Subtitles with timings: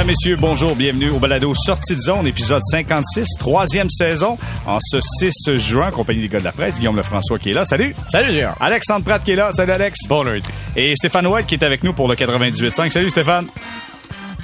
[0.00, 4.98] Mesdames, Messieurs, bonjour, bienvenue au balado Sortie de zone, épisode 56, troisième saison, en ce
[4.98, 7.94] 6 juin, compagnie des gars de la presse, Guillaume Lefrançois qui est là, salut!
[8.08, 8.56] Salut, Gérard!
[8.60, 10.08] Alexandre Pratt qui est là, salut Alex!
[10.08, 10.48] Bon lundi.
[10.74, 13.48] Et Stéphane White qui est avec nous pour le 98.5, salut Stéphane!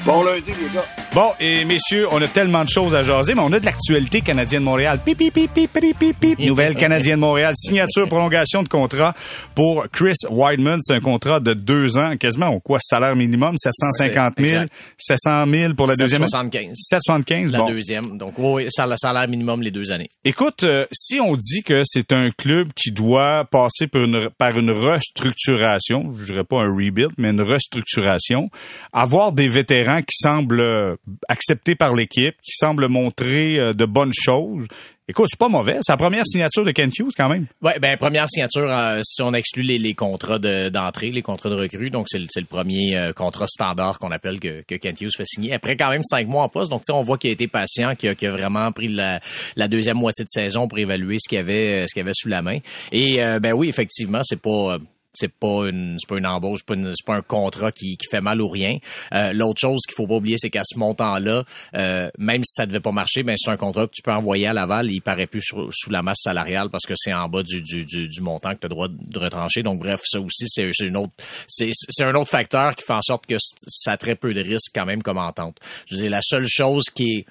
[0.06, 0.84] Bon lundi, les gars.
[1.12, 4.20] Bon, et messieurs, on a tellement de choses à jaser, mais on a de l'actualité
[4.20, 5.00] canadienne Montréal.
[5.04, 6.38] Pip, pip, pip, pip, pip, pip, pip.
[6.46, 7.54] Nouvelle canadienne Montréal.
[7.56, 9.14] Signature, prolongation de contrat
[9.56, 10.78] pour Chris Weidman.
[10.80, 12.78] C'est un contrat de deux ans, quasiment au quoi?
[12.80, 14.46] Salaire minimum, 750 000.
[14.46, 14.72] Exact.
[14.98, 16.20] 700 000 pour la deuxième.
[16.20, 16.76] 775.
[16.76, 17.68] 775, La bon.
[17.70, 18.18] deuxième.
[18.18, 20.10] Donc, oui, salaire minimum les deux années.
[20.24, 24.56] Écoute, euh, si on dit que c'est un club qui doit passer par une, par
[24.56, 28.50] une restructuration, je dirais pas un rebuild, mais une restructuration,
[28.92, 30.96] avoir des vétérans qui semblent euh,
[31.28, 34.66] acceptés par l'équipe, qui semblent montrer euh, de bonnes choses,
[35.08, 35.78] écoute, c'est pas mauvais.
[35.82, 37.46] C'est la première signature de Kent Hughes quand même.
[37.62, 41.54] Ouais, ben première signature euh, si on exclut les, contrats de- d'entrée, les contrats de
[41.54, 41.90] recrue.
[41.90, 45.52] Donc c'est le, le premier contrat standard qu'on appelle que, que Kent Hughes fait signer.
[45.52, 48.08] Après quand même cinq mois en poste, donc on voit qu'il a été patient, qu'il
[48.08, 49.20] a, a vraiment pris la,
[49.68, 52.58] deuxième moitié de saison pour évaluer ce qu'il avait, ce qu'il avait sous la main.
[52.92, 54.78] Et euh, ben oui, effectivement, c'est pas
[55.16, 58.06] c'est pas une c'est pas une embauche, c'est pas, une- pas un contrat qui, qui
[58.10, 58.78] fait mal ou rien.
[59.14, 61.44] Euh, L'autre chose qu'il faut pas oublier, c'est qu'à ce montant-là,
[61.76, 64.46] euh, même si ça devait pas marcher, ben c'est un contrat que tu peux envoyer
[64.46, 67.62] à Laval, il paraît plus sous la masse salariale parce que c'est en bas du,
[67.62, 69.62] du, du, montant que tu as droit de retrancher.
[69.62, 71.12] Donc bref, ça aussi c'est une autre
[71.48, 71.72] c'est
[72.04, 74.86] un autre facteur qui fait en sorte que ça a très peu de risques quand
[74.86, 75.58] même comme entente.
[75.86, 77.26] Je veux dire, la seule chose qui est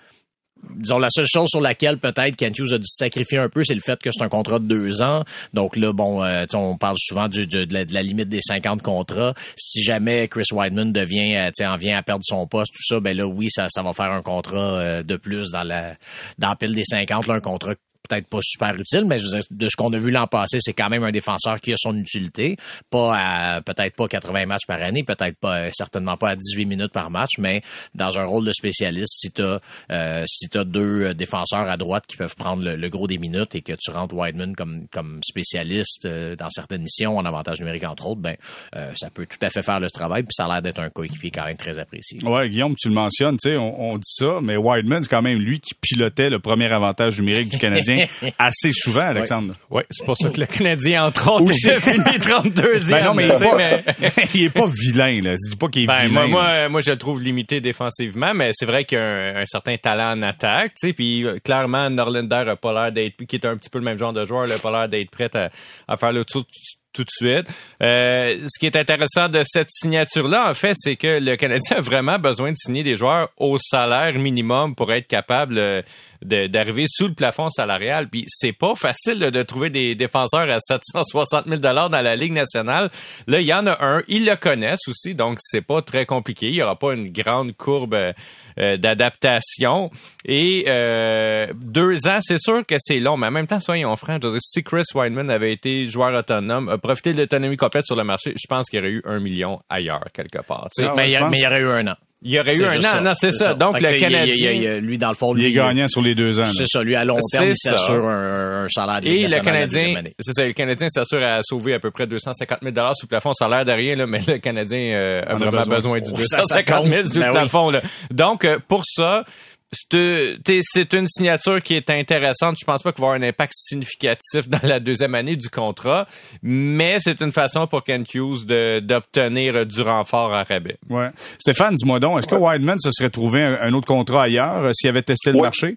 [0.75, 3.75] disons la seule chose sur laquelle peut-être Kent Hughes a dû sacrifier un peu, c'est
[3.75, 5.23] le fait que c'est un contrat de deux ans.
[5.53, 9.33] Donc là, bon, euh, on parle souvent du- de, la, limite des 50 contrats.
[9.57, 13.15] Si jamais Chris Weidman devient, euh, en vient à perdre son poste, tout ça, ben
[13.15, 15.95] là, oui, ça, ça va faire un contrat euh, de plus dans la
[16.37, 17.73] dans la pile des 50, là, un contrat
[18.07, 20.57] peut-être pas super utile, mais je veux dire, de ce qu'on a vu l'an passé,
[20.59, 22.57] c'est quand même un défenseur qui a son utilité.
[22.89, 26.65] Pas à, peut-être pas 80 matchs par année, peut-être pas, euh, certainement pas à 18
[26.65, 27.61] minutes par match, mais
[27.93, 29.59] dans un rôle de spécialiste, si t'as,
[29.91, 33.55] euh, si t'as deux euh, défenseurs à droite qui peuvent prendre le, gros des minutes
[33.55, 37.85] et que tu rentres Wideman comme, comme spécialiste euh, dans certaines missions, en avantage numérique
[37.85, 38.35] entre autres, ben,
[38.75, 40.89] euh, ça peut tout à fait faire le travail, puis ça a l'air d'être un
[40.89, 42.19] coéquipier quand même très apprécié.
[42.23, 45.21] Ouais, Guillaume, tu le mentionnes, tu sais, on, on dit ça, mais Wideman, c'est quand
[45.21, 47.94] même lui qui pilotait le premier avantage numérique du Canadien
[48.39, 49.53] assez souvent, Alexandre.
[49.69, 51.69] Oui, c'est pour ça que le Canadien, entre autres, Aussi.
[51.69, 52.89] a fini 32e.
[52.89, 53.83] Ben non, mais il est pas, mais-
[54.35, 55.31] il est pas vilain, là.
[55.35, 56.28] Je dis pas qu'il est Ben, vilain.
[56.28, 59.35] moi, moi, moi, je le trouve limité défensivement, mais c'est vrai qu'il y a un,
[59.38, 63.16] un certain talent en attaque, tu sais, puis euh, clairement, Norlander a pas l'air d'être,
[63.25, 65.09] qui est un petit peu le même genre de joueur, il a pas l'air d'être
[65.12, 65.50] prêt à,
[65.88, 67.47] à faire le tour tout- de suite.
[67.83, 71.81] Euh, ce qui est intéressant de cette signature-là, en fait, c'est que le Canadien a
[71.81, 75.81] vraiment besoin de signer des joueurs au salaire minimum pour être capable euh,
[76.25, 78.09] d'arriver sous le plafond salarial.
[78.09, 82.16] Puis c'est pas facile là, de trouver des défenseurs à 760 000 dollars dans la
[82.16, 82.90] Ligue nationale.
[83.28, 84.03] Là, il y en a un.
[84.08, 86.47] Ils le connaissent aussi, donc c'est pas très compliqué.
[86.50, 89.91] Il y aura pas une grande courbe euh, d'adaptation.
[90.25, 94.22] Et euh, deux ans, c'est sûr que c'est long, mais en même temps, soyons francs.
[94.22, 97.86] Je veux dire, si Chris Wineman avait été joueur autonome, a profité de l'autonomie complète
[97.86, 100.69] sur le marché, je pense qu'il y aurait eu un million ailleurs quelque part.
[100.75, 100.90] tu sais.
[100.90, 101.96] Ah ouais, il mais il y aurait eu un an.
[102.21, 102.81] Il y aurait eu un an.
[102.81, 103.01] ça.
[103.01, 103.53] Non, c'est ça.
[103.53, 104.51] Donc Fait le il Canadien.
[104.51, 106.45] il lui, dans le fond, il est gagnant sur les deux ans.
[106.45, 109.39] C'est ça, lui, à long terme, C'est il s'assure un, un salaire de Et le
[109.41, 113.05] Canadien, c'est ça, le Canadien s'assure à sauver à peu près 250 000 dollars sous
[113.05, 113.33] plafond.
[113.33, 115.99] Ça a l'air de rien, là, mais le Canadien euh, a On a vraiment besoin.
[115.99, 117.13] besoin, du Oh, ça, ça 250 000 compte.
[117.13, 117.69] sous Ben plafond.
[117.69, 117.81] Là.
[118.11, 119.23] Donc, euh, pour ça,
[119.71, 122.57] c'est t'es- c'est une signature qui est intéressante.
[122.59, 125.49] Je pense pas qu'il va y avoir un impact significatif dans la deuxième année du
[125.49, 126.07] contrat,
[126.41, 130.77] mais c'est une façon pour Kent Hughes de- d'obtenir du renfort à rabais.
[130.89, 131.09] Ouais.
[131.39, 134.71] Stéphane, dis-moi donc, est-ce que Wideman se serait trouvé un, un autre contrat ailleurs euh,
[134.73, 135.43] s'il avait testé le Ouais.
[135.43, 135.75] marché?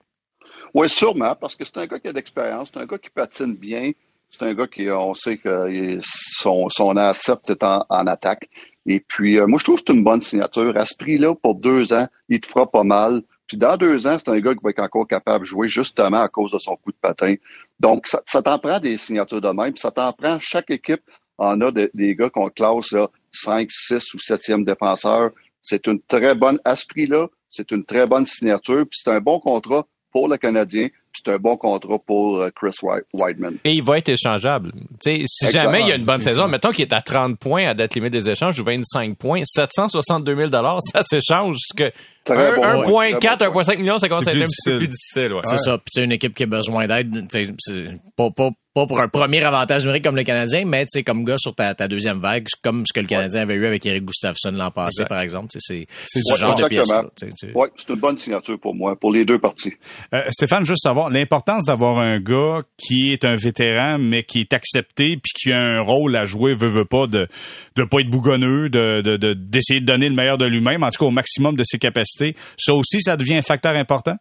[0.75, 3.09] Oui, sûrement, parce que c'est un gars qui a de l'expérience, c'est un gars qui
[3.09, 3.91] patine bien,
[4.31, 8.49] c'est un gars qui, on sait que son, son asset, c'est en, en attaque.
[8.87, 10.76] Et puis, euh, moi, je trouve que c'est une bonne signature.
[10.76, 13.22] À ce prix-là, pour deux ans, il te fera pas mal.
[13.49, 16.21] Puis dans deux ans, c'est un gars qui va être encore capable de jouer justement
[16.23, 17.35] à cause de son coup de patin.
[17.81, 21.01] Donc, ça, ça t'en prend des signatures de même, puis ça t'en prend, chaque équipe
[21.39, 25.31] en a de- des gars qu'on classe là, 5, 6 ou 7e défenseur.
[25.62, 29.21] C'est une très bonne, à ce prix-là, c'est une très bonne signature, puis c'est un
[29.21, 32.75] bon contrat pour le Canadien, puis c'est un bon contrat pour euh, Chris
[33.12, 33.56] Wideman.
[33.65, 34.73] Et il va être échangeable.
[35.03, 37.39] Tu sais, si jamais il y a une bonne saison, mettons qu'il est à 30
[37.39, 40.51] points à date limite des échanges ou 25 points, 762 000
[40.93, 41.56] ça s'échange.
[41.61, 41.93] Ce que
[42.35, 42.83] bon 1,4, point, très bon
[43.53, 43.63] point.
[43.65, 44.79] 1,5 million, ça commence C'est à être plus un petit peu difficile.
[44.79, 45.33] plus difficile.
[45.35, 45.41] Ouais.
[45.45, 45.79] C'est ça.
[45.79, 49.09] Puis tu sais, une équipe qui a besoin d'aide, c'est pas, pas, pas pour un
[49.09, 52.21] premier avantage numérique comme le Canadien, mais tu sais, comme gars sur ta, ta deuxième
[52.21, 55.49] vague, comme ce que le Canadien avait eu avec Eric Gustafsson l'an passé, par exemple.
[55.59, 57.09] C'est c'est Ouais, ce genre de exactement.
[57.17, 57.53] sais.
[57.55, 59.73] Oui, c'est une bonne signature pour moi, pour les deux parties.
[60.15, 64.53] Euh, Stéphane, juste savoir l'importance d'avoir un gars qui est un vétéran, mais qui est
[64.53, 67.27] accepté puis qui a un rôle à jouer, veut, veut pas, de
[67.77, 70.91] de pas être bougonneux, de de- de- d'essayer de, donner le meilleur de lui-même, en
[70.91, 72.18] tout cas au maximum de ses capacités.
[72.56, 74.17] Ça aussi, ça devient un facteur important?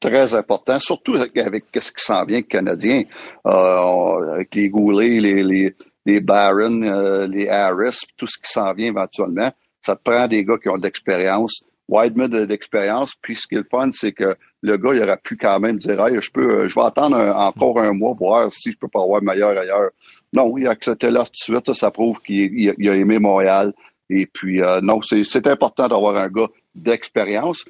[0.00, 3.04] Très important, surtout avec, ce qui s'en vient canadien,
[3.46, 5.74] euh, avec les Goulet, les, les,
[6.04, 9.50] les Barron, euh, les Harris, tout ce qui s'en vient éventuellement.
[9.80, 11.62] Ça prend des gars qui ont de l'expérience.
[11.88, 15.02] Wideman a de l'expérience, puis ce qui est le fun, c'est que le gars, il
[15.02, 18.50] aurait pu quand même dire hey, je peux, je vais attendre encore un mois, voir
[18.50, 19.90] si je peux pas avoir meilleur ailleurs.
[20.32, 23.74] Non, il a accepté là tout de suite, ça, prouve qu'il a aimé Montréal.
[24.10, 27.64] Et puis euh, non, c'est important d'avoir un gars d'expérience,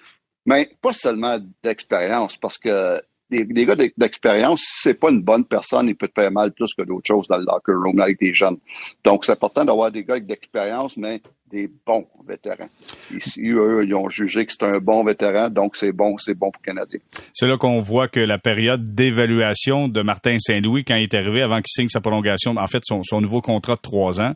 [0.46, 5.96] mais pas seulement d'expérience, parce que des, gars d'expérience, c'est pas une bonne personne, il
[5.96, 8.58] peut te faire mal plus que d'autres choses dans le locker room avec des jeunes.
[9.02, 11.20] Donc, c'est important d'avoir des gars d'expérience, mais
[11.54, 12.68] des bons vétérans.
[13.14, 16.50] Ici, eux, ils ont jugé que c'est un bon vétéran, donc c'est bon, c'est bon
[16.50, 16.98] pour le Canadien.
[17.32, 21.42] C'est là qu'on voit que la période d'évaluation de Martin Saint-Louis, quand il est arrivé,
[21.42, 24.32] avant qu'il signe sa prolongation, en fait, son, nouveau contrat de trois ans,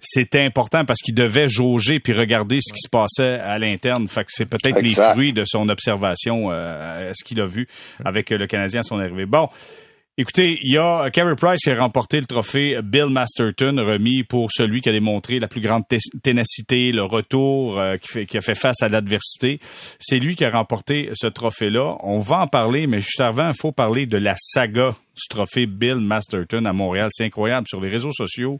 [0.00, 4.06] c'était important parce qu'il devait jauger puis regarder ce qui se passait à l'interne.
[4.06, 7.66] Fait que c'est peut-être les fruits de son observation, euh, ce qu'il a vu
[8.04, 9.24] avec le Canadien à son arrivée.
[9.24, 9.48] Bon.
[10.20, 14.50] Écoutez, il y a Carey Price qui a remporté le trophée Bill Masterton, remis pour
[14.50, 15.84] celui qui a démontré la plus grande
[16.24, 19.60] ténacité, le retour, euh, qui, fait, a fait face à l'adversité.
[20.00, 21.98] C'est lui qui a remporté ce trophée-là.
[22.00, 25.66] On va en parler, mais juste avant, il faut parler de la saga du trophée
[25.66, 27.10] Bill Masterton à Montréal.
[27.12, 28.58] C'est incroyable sur les réseaux sociaux.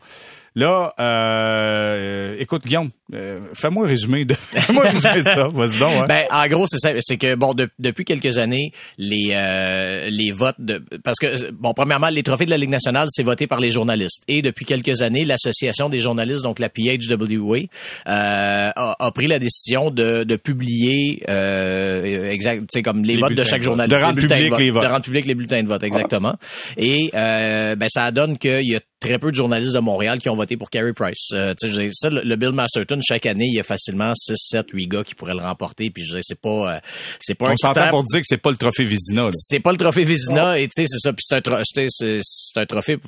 [0.58, 5.48] Là, euh, écoute, Guillaume, euh, fais-moi un résumé de, fais-moi un ça.
[5.54, 6.08] Vas-y donc.
[6.08, 6.90] Ben, en gros, c'est ça.
[6.98, 12.08] C'est que bon, depuis quelques années, les euh, les votes de, parce que bon, premièrement,
[12.08, 14.24] les trophées de la Ligue nationale, c'est voté par les journalistes.
[14.26, 17.58] Et depuis quelques années, l'association des journalistes, donc la PHWA,
[18.08, 23.34] euh, a, a, pris la décision de, de publier euh, exact, c'est comme les, votes
[23.34, 25.84] de chaque journaliste, de rendre public les votes, de rendre public les bulletins de vote,
[25.84, 26.34] exactement.
[26.76, 30.28] Et euh, ben ça donne qu'il y a très peu de journalistes de Montréal qui
[30.28, 31.30] ont voté pour Carey Price.
[31.32, 31.54] Euh,
[31.92, 35.14] ça, le, Bill Masterton, chaque année, il y a facilement 6, 7, 8 gars qui
[35.14, 35.90] pourraient le remporter.
[35.90, 36.80] Puis je dis, c'est pas, euh,
[37.20, 39.28] c'est pas On s'entend pour dire que c'est pas le trophée Vizina.
[39.32, 40.58] C'est pas le trophée Vizina.
[40.58, 41.12] Et tu sais, c'est ça.
[41.12, 42.98] Puis c'est un, c'est un trophée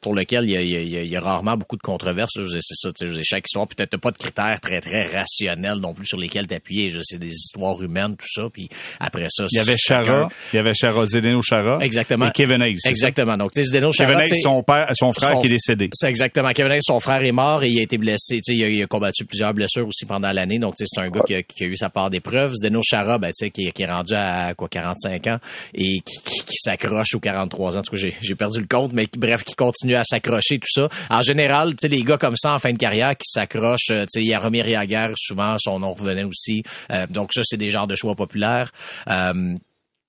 [0.00, 2.32] pour lequel il y, a, il, y a, rarement beaucoup de controverses.
[2.34, 6.06] C'est ça, tu sais, chaque histoire, peut-être pas de critères très, très rationnels non plus
[6.06, 6.90] sur lesquels t'appuyer.
[7.02, 8.48] C'est des histoires humaines, tout ça.
[8.50, 8.68] Puis
[8.98, 11.78] après ça, Il y avait Chara, il y avait Chara, Zdeno Chara.
[11.82, 12.28] Exactement.
[12.28, 12.78] Et Kevin Hayes.
[12.86, 13.36] Exactement.
[13.36, 14.14] Donc, tu sais, Zdeno Chara.
[14.14, 15.90] Kevin Hayes, son père, son frère qui est décédé.
[15.92, 16.50] C'est exactement.
[16.50, 18.40] Kevin Hayes, son frère est mort et il a été blessé.
[18.40, 20.58] Tu sais, il a, combattu plusieurs blessures aussi pendant l'année.
[20.58, 22.54] Donc, tu sais, c'est un gars qui a, qui a, eu sa part d'épreuves.
[22.54, 25.38] Zdeno Chara, ben, tu sais, qui, qui, est rendu à, quoi, 45 ans
[25.74, 27.80] et qui, qui, s'accroche aux 43 ans.
[27.80, 30.88] En tout cas, j'ai perdu le compte, mais bref, qui continue à s'accrocher, ça.
[31.08, 34.04] En général, tu sais, les gars comme ça en fin de carrière qui s'accrochent, euh,
[34.12, 36.62] tu sais, Yaromir Yaguer, souvent, son nom revenait aussi.
[36.92, 38.70] Euh, donc ça, c'est des genres de choix populaires.
[39.08, 39.56] Euh,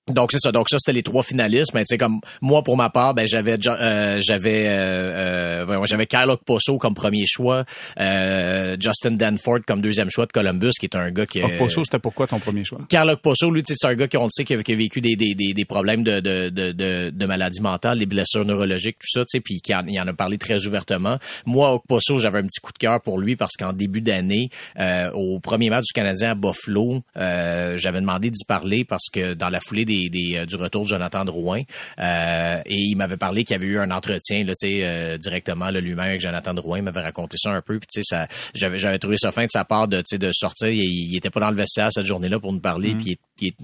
[0.08, 0.50] donc c'est ça.
[0.50, 1.74] Donc ça c'était les trois finalistes.
[1.74, 6.06] Mais tu sais comme moi pour ma part, ben j'avais euh, j'avais euh, euh j'avais
[6.06, 7.64] Kyle Posso comme premier choix,
[8.00, 11.40] euh, Justin Danford comme deuxième choix de Columbus, qui est un gars qui.
[11.56, 12.80] Posso c'était pourquoi ton premier choix?
[12.88, 15.34] Kyle Posso, lui, c'est un gars qui on le sait qui a, vécu des, des,
[15.34, 19.38] des, des problèmes de de, de, de, maladies mentales, des blessures neurologiques, tout ça, tu
[19.38, 21.18] sais, puis qui en, il en a parlé très ouvertement.
[21.46, 24.50] Moi, Posso, j'avais un petit coup de cœur pour lui parce qu'en début d'année,
[24.80, 29.48] euh, au premier match du Canadien à Buffalo, j'avais demandé d'y parler parce que dans
[29.48, 31.62] la foulée des des, euh, du retour de Jonathan Drouin.
[31.98, 36.00] Euh, et il m'avait parlé qu'il y avait eu un entretien là, euh, directement lui-même
[36.00, 36.78] avec Jonathan Drouin.
[36.78, 37.78] Il m'avait raconté ça un peu.
[37.78, 40.68] Puis ça, j'avais, j'avais trouvé ça fin de sa part de, de sortir.
[40.68, 42.94] Il, il était pas dans le vestiaire cette journée-là pour nous parler.
[42.94, 42.98] Mm.
[42.98, 43.18] Puis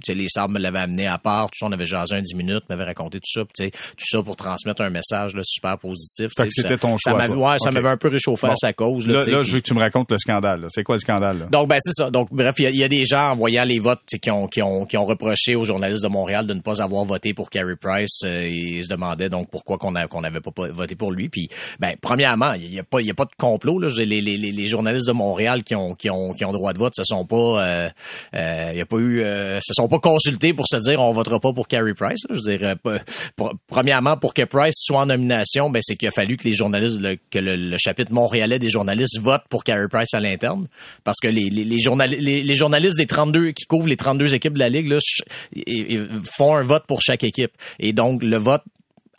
[0.09, 1.47] les sables me l'avaient amené à part.
[1.47, 3.43] Tout ça, on avait jasé un 10 minutes, m'avait raconté tout ça.
[3.45, 6.33] Puis, tout ça pour transmettre un message là, super positif.
[6.37, 7.13] c'était ton choix.
[7.13, 9.07] Ça m'avait, ouais, ça m'avait un peu réchauffé à sa cause.
[9.07, 10.67] Là, là, je veux que tu me racontes le scandale.
[10.69, 11.39] C'est quoi le scandale?
[11.41, 11.47] Là?
[11.51, 12.11] Donc, ben c'est ça.
[12.11, 14.85] Donc, bref, il y, a des gens en voyant les votes qui ont, qui, ont,
[14.85, 18.21] qui ont reproché aux journalistes de Montréal de ne pas avoir voté pour Carey Price.
[18.25, 21.29] Euh, et se demandaient donc pourquoi qu'on n'avait pas voté pour lui.
[21.29, 21.49] Puis,
[21.79, 23.79] ben, premièrement, il n'y a pas, a pas de complot.
[23.79, 23.89] Là.
[23.99, 26.95] Les, les, les, journalistes de Montréal qui ont, qui ont, qui ont droit de vote,
[26.95, 27.89] se sont pas, euh,
[28.35, 31.41] euh, y a pas eu, euh, se sont pas consultés pour se dire on votera
[31.41, 32.21] pas pour Carey Price.
[32.29, 36.11] Je veux dire, euh, premièrement, pour que Price soit en nomination, ben c'est qu'il a
[36.11, 40.21] fallu que les journalistes, que le, chapitre montréalais des journalistes votent pour Carey Price à
[40.21, 40.67] l'interne,
[41.05, 44.69] parce que les, les, les, journalistes des 32 qui couvrent les 32 équipes de la
[44.69, 44.99] ligue là,
[46.25, 47.53] font un vote pour chaque équipe.
[47.79, 48.63] Et donc le vote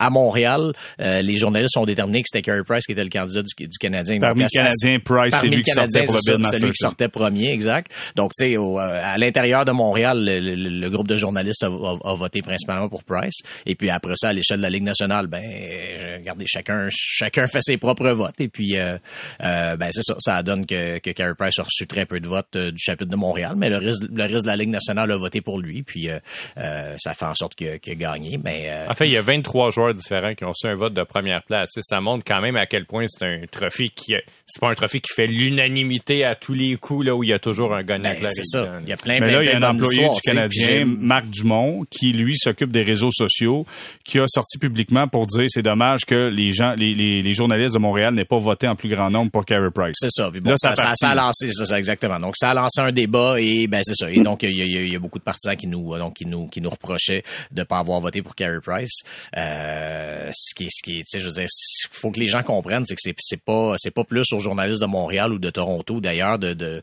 [0.00, 3.42] à Montréal, euh, les journalistes ont déterminé que c'était Carey Price qui était le candidat
[3.42, 4.18] du, du Canadien.
[4.18, 7.08] Parmi les Canadiens, Price, c'est lui qui sortait pour le Bill C'est lui qui sortait
[7.08, 7.92] premier, exact.
[8.16, 12.88] Donc, tu sais, euh, à l'intérieur de Montréal, le, groupe de journalistes a, voté principalement
[12.88, 13.40] pour Price.
[13.66, 15.42] Et puis après ça, à l'échelle de la Ligue nationale, ben,
[16.18, 18.40] regardez, chacun, chacun fait ses propres votes.
[18.40, 18.96] Et puis, euh,
[19.44, 22.26] euh ben, c'est ça, ça donne que, que Carey Price a reçu très peu de
[22.26, 25.16] votes du chapitre de Montréal, mais le reste, le reste de la Ligue nationale a
[25.16, 25.82] voté pour lui.
[25.82, 26.08] Puis,
[26.56, 28.40] ça fait en sorte qu'il a, gagné.
[28.42, 30.94] Mais, en fait, il y a 23 joueurs joueurs différents qui ont su un vote
[30.94, 31.70] de première place.
[31.80, 34.14] ça montre quand même à quel point c'est un trophée qui
[34.46, 37.32] c'est pas un trophée qui fait l'unanimité à tous les coups là où il y
[37.32, 38.80] a toujours un gagnant ben, C'est ça.
[38.82, 41.84] Il y a plein, Mais là, il y a un employé du Canadien, Marc Dumont,
[41.90, 43.66] qui lui s'occupe des réseaux sociaux,
[44.04, 47.74] qui a sorti publiquement pour dire c'est dommage que les gens, les, les, les journalistes
[47.74, 49.96] de Montréal n'aient pas voté en plus grand nombre pour Carey Price.
[49.98, 50.30] C'est ça.
[50.30, 52.18] Bon, là, ça, ça, ça, a lancé, ça, ça, exactement.
[52.18, 54.10] Donc ça a lancé un débat et ben c'est ça.
[54.10, 56.26] Et donc il y a, y, y a, beaucoup de partisans qui nous donc qui
[56.26, 59.00] nous qui nous reprochaient de pas avoir voté pour Carey Price.
[59.36, 59.79] Euh,
[60.32, 61.46] ce qui ce qui tu sais je veux dire
[61.90, 64.80] faut que les gens comprennent c'est que c'est c'est pas c'est pas plus aux journalistes
[64.80, 66.80] de Montréal ou de Toronto d'ailleurs de de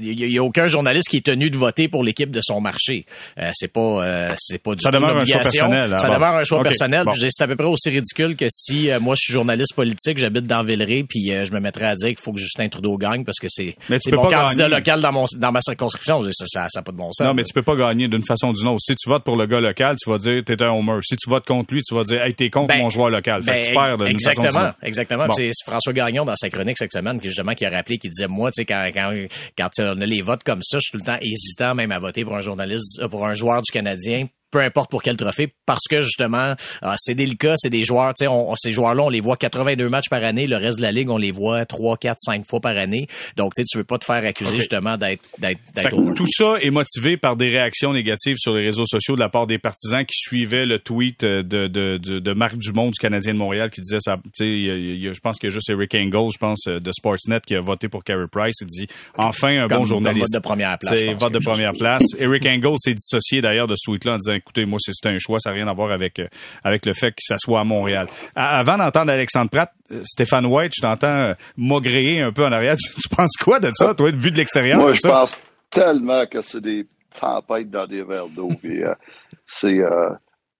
[0.00, 3.06] il y, a aucun journaliste qui est tenu de voter pour l'équipe de son marché.
[3.38, 5.98] Euh, c'est pas euh, c'est pas du ça demeure un choix personnel.
[5.98, 7.06] Ça demeure un choix personnel.
[7.16, 10.46] C'est à peu près aussi ridicule que si euh, moi je suis journaliste politique, j'habite
[10.46, 13.38] dans Villeray puis je me mettrais à dire qu'il faut que Justin Trudeau gagne parce
[13.38, 13.76] que c'est
[14.12, 16.22] mon candidat local dans mon dans ma circonscription.
[16.32, 17.26] Ça ça ça pas de bon sens.
[17.26, 18.80] Non mais tu peux pas gagner d'une façon ou d'une autre.
[18.80, 20.98] Si tu votes pour le gars local, tu vas dire t'es un homer.
[21.02, 23.42] Si tu votes contre lui, tu vas dire hey contre ben, mon joueur local.
[23.42, 25.32] Fait que tu perds d'une exactement, façon exactement.
[25.34, 28.28] C'est François Gagnon dans sa chronique cette semaine qui justement qui a rappelé qui disait
[28.28, 29.12] moi tu sais quand quand
[29.56, 31.98] quand on a les votes comme ça, je suis tout le temps hésitant même à
[31.98, 35.88] voter pour un journaliste pour un joueur du Canadien peu importe pour quel trophée, parce
[35.90, 39.36] que justement, euh, c'est délicat, c'est des joueurs, tu sais, ces joueurs-là, on les voit
[39.36, 42.46] 82 matchs par année, le reste de la ligue, on les voit 3, 4, 5
[42.46, 43.08] fois par année.
[43.36, 46.70] Donc, tu sais, tu veux pas te faire accuser justement d'être d'être Tout ça est
[46.70, 50.16] motivé par des réactions négatives sur les réseaux sociaux de la part des partisans qui
[50.16, 53.80] suivaient le tweet euh, de, de, de, de Marc Dumont du Canadien de Montréal qui
[53.80, 57.40] disait ça, tu sais, je pense a juste Eric Engel, je pense, euh, de Sportsnet
[57.44, 58.54] qui a voté pour Carey Price.
[58.60, 60.32] Il dit, enfin, un bon journaliste.
[60.32, 61.00] vote de première place.
[61.00, 62.04] C'est vote de première place.
[62.20, 65.38] Eric Engel s'est dissocié d'ailleurs de ce tweet-là en disant, écoutez, moi, c'est un choix,
[65.38, 66.28] ça n'a rien à voir avec euh,
[66.62, 68.06] avec le fait que ça soit à Montréal.
[68.34, 72.76] avant d'entendre Alexandre Pratt, euh, Stéphane White, je t'entends euh, maugréer un peu en arrière.
[73.00, 74.78] Tu, penses quoi de ça, toi, vu de l'extérieur?
[74.78, 75.36] Moi, je pense
[75.70, 76.86] tellement que c'est des
[77.18, 78.50] tempêtes dans des verres d'eau.
[79.46, 79.80] c'est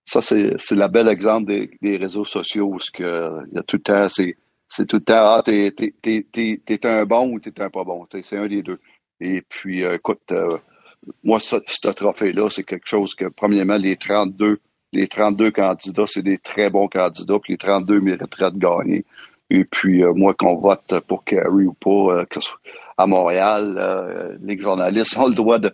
[0.07, 3.05] ça, c'est, c'est la belle exemple des, réseaux sociaux où il
[3.55, 4.37] y a tout le temps, c'est,
[4.69, 5.95] c'est tout le temps, ah, t'es, t'es,
[6.31, 8.05] t'es, t'es, un bon ou t'es un pas bon.
[8.11, 8.81] C'est un des deux.
[9.21, 10.33] Et puis, écoute,
[11.23, 14.59] moi, ce, ce trophée-là, c'est quelque chose que, premièrement, les 32,
[14.93, 19.05] les 32 candidats, c'est des très bons candidats, puis les 32 mériteraient de gagner.
[19.51, 22.41] Et puis, euh, moi, qu'on vote pour Kerry ou pas, euh, que
[22.97, 25.73] à Montréal, euh, les journalistes ont le droit de,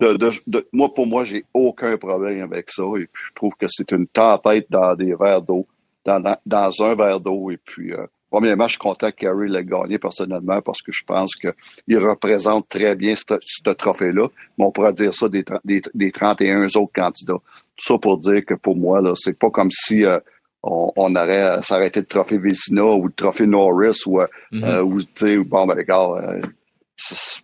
[0.00, 2.82] de, de, moi, pour moi, j'ai aucun problème avec ça.
[2.96, 5.66] Et puis, je trouve que c'est une tempête dans des verres d'eau,
[6.04, 7.50] dans, dans, un verre d'eau.
[7.50, 7.92] Et puis,
[8.30, 12.68] Premièrement, je suis content que Carey l'ait gagné personnellement parce que je pense qu'il représente
[12.68, 14.28] très bien ce, trophée-là.
[14.58, 17.40] Mais on pourrait dire ça des, des, 31 autres candidats.
[17.76, 20.18] Tout ça pour dire que pour moi, là, c'est pas comme si euh,
[20.62, 24.64] on, on, aurait s'arrêter le trophée Vézina ou le trophée Norris ou, euh, mm-hmm.
[24.64, 26.46] euh ou tu sais, bon, ben, regarde, euh,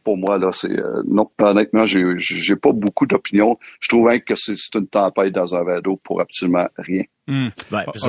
[0.03, 4.35] pour moi là c'est euh, non honnêtement j'ai j'ai pas beaucoup d'opinion je trouve que
[4.35, 7.49] c'est une tempête dans un verre d'eau pour absolument rien hmm.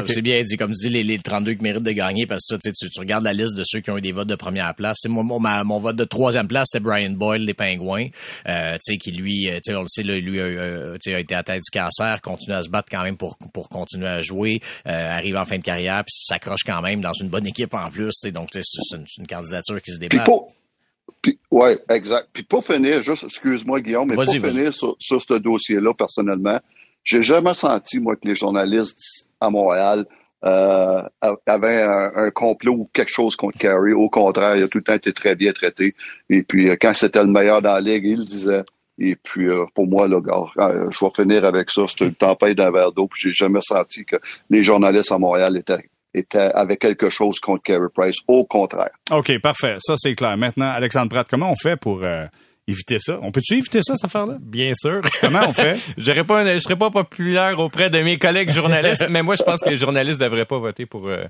[0.07, 0.57] c'est bien dit.
[0.57, 2.99] Comme tu dis les, les 32 qui méritent de gagner parce que ça, tu, tu
[2.99, 4.97] regardes la liste de ceux qui ont eu des votes de première place.
[5.01, 8.07] C'est mon, mon, mon vote de troisième place c'était Brian Boyle des Pingouins.
[8.47, 11.11] Euh, tu sais qui lui euh, tu sais on le sait là, lui euh, tu
[11.11, 14.07] sais a été atteint du cancer continue à se battre quand même pour pour continuer
[14.07, 17.73] à jouer arrive en fin de carrière puis s'accroche quand même dans une bonne équipe
[17.73, 18.31] en plus tu sais.
[18.31, 18.61] Donc c'est
[18.95, 20.25] une, une, candidature qui se débat.
[21.51, 22.29] oui, exact.
[22.33, 26.59] Puis pour finir, juste, excuse-moi Guillaume, mais pour finir sur, sur ce dossier-là, personnellement,
[27.03, 30.05] j'ai jamais senti, moi, que les journalistes à Montréal
[30.45, 31.01] euh,
[31.45, 33.93] avaient un, complot ou quelque chose contre Carey.
[33.93, 35.95] Au contraire, il a tout le temps été très bien traité.
[36.29, 38.63] Et puis, euh, quand c'était le meilleur dans la ligue, il disait.
[38.99, 40.45] Et puis, euh, pour moi, là, gars,
[40.89, 41.83] je vais finir avec ça.
[41.87, 43.07] C'est une tempête d'un verre d'eau.
[43.07, 44.17] Puis, j'ai jamais senti que
[44.49, 48.17] les journalistes à Montréal étaient était avec quelque chose contre Carey Price.
[48.27, 48.91] Au contraire.
[49.11, 49.75] OK, parfait.
[49.79, 50.37] Ça, c'est clair.
[50.37, 52.25] Maintenant, Alexandre Pratt, comment on fait pour euh,
[52.67, 53.19] éviter ça?
[53.21, 54.37] On peut-tu éviter ça, cette affaire-là?
[54.41, 55.01] Bien sûr.
[55.21, 55.77] Comment on fait?
[55.97, 59.61] je pas, je serais pas populaire auprès de mes collègues journalistes, mais moi, je pense
[59.61, 61.25] que les journalistes devraient pas voter pour, euh,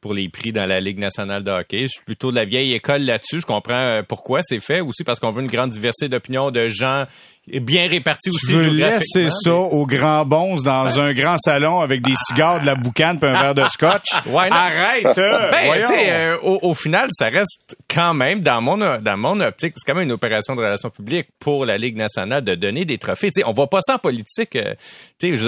[0.00, 1.82] pour les prix dans la Ligue nationale de hockey.
[1.82, 3.40] Je suis plutôt de la vieille école là-dessus.
[3.40, 6.68] Je comprends euh, pourquoi c'est fait aussi parce qu'on veut une grande diversité d'opinions de
[6.68, 7.04] gens
[7.46, 8.46] bien répartis aussi.
[8.46, 12.66] Tu veux laisser ça aux grands bons dans un grand salon avec des cigares, de
[12.66, 14.14] la boucane puis un verre de scotch?
[14.34, 15.18] Arrête!
[15.18, 19.74] Euh, ben, euh, au, au, final, ça reste quand même, dans mon, dans mon optique,
[19.76, 22.98] c'est quand même une opération de relations publiques pour la Ligue nationale de donner des
[22.98, 23.30] trophées.
[23.30, 24.56] T'sais, on voit pas ça en politique.
[24.56, 24.74] Euh,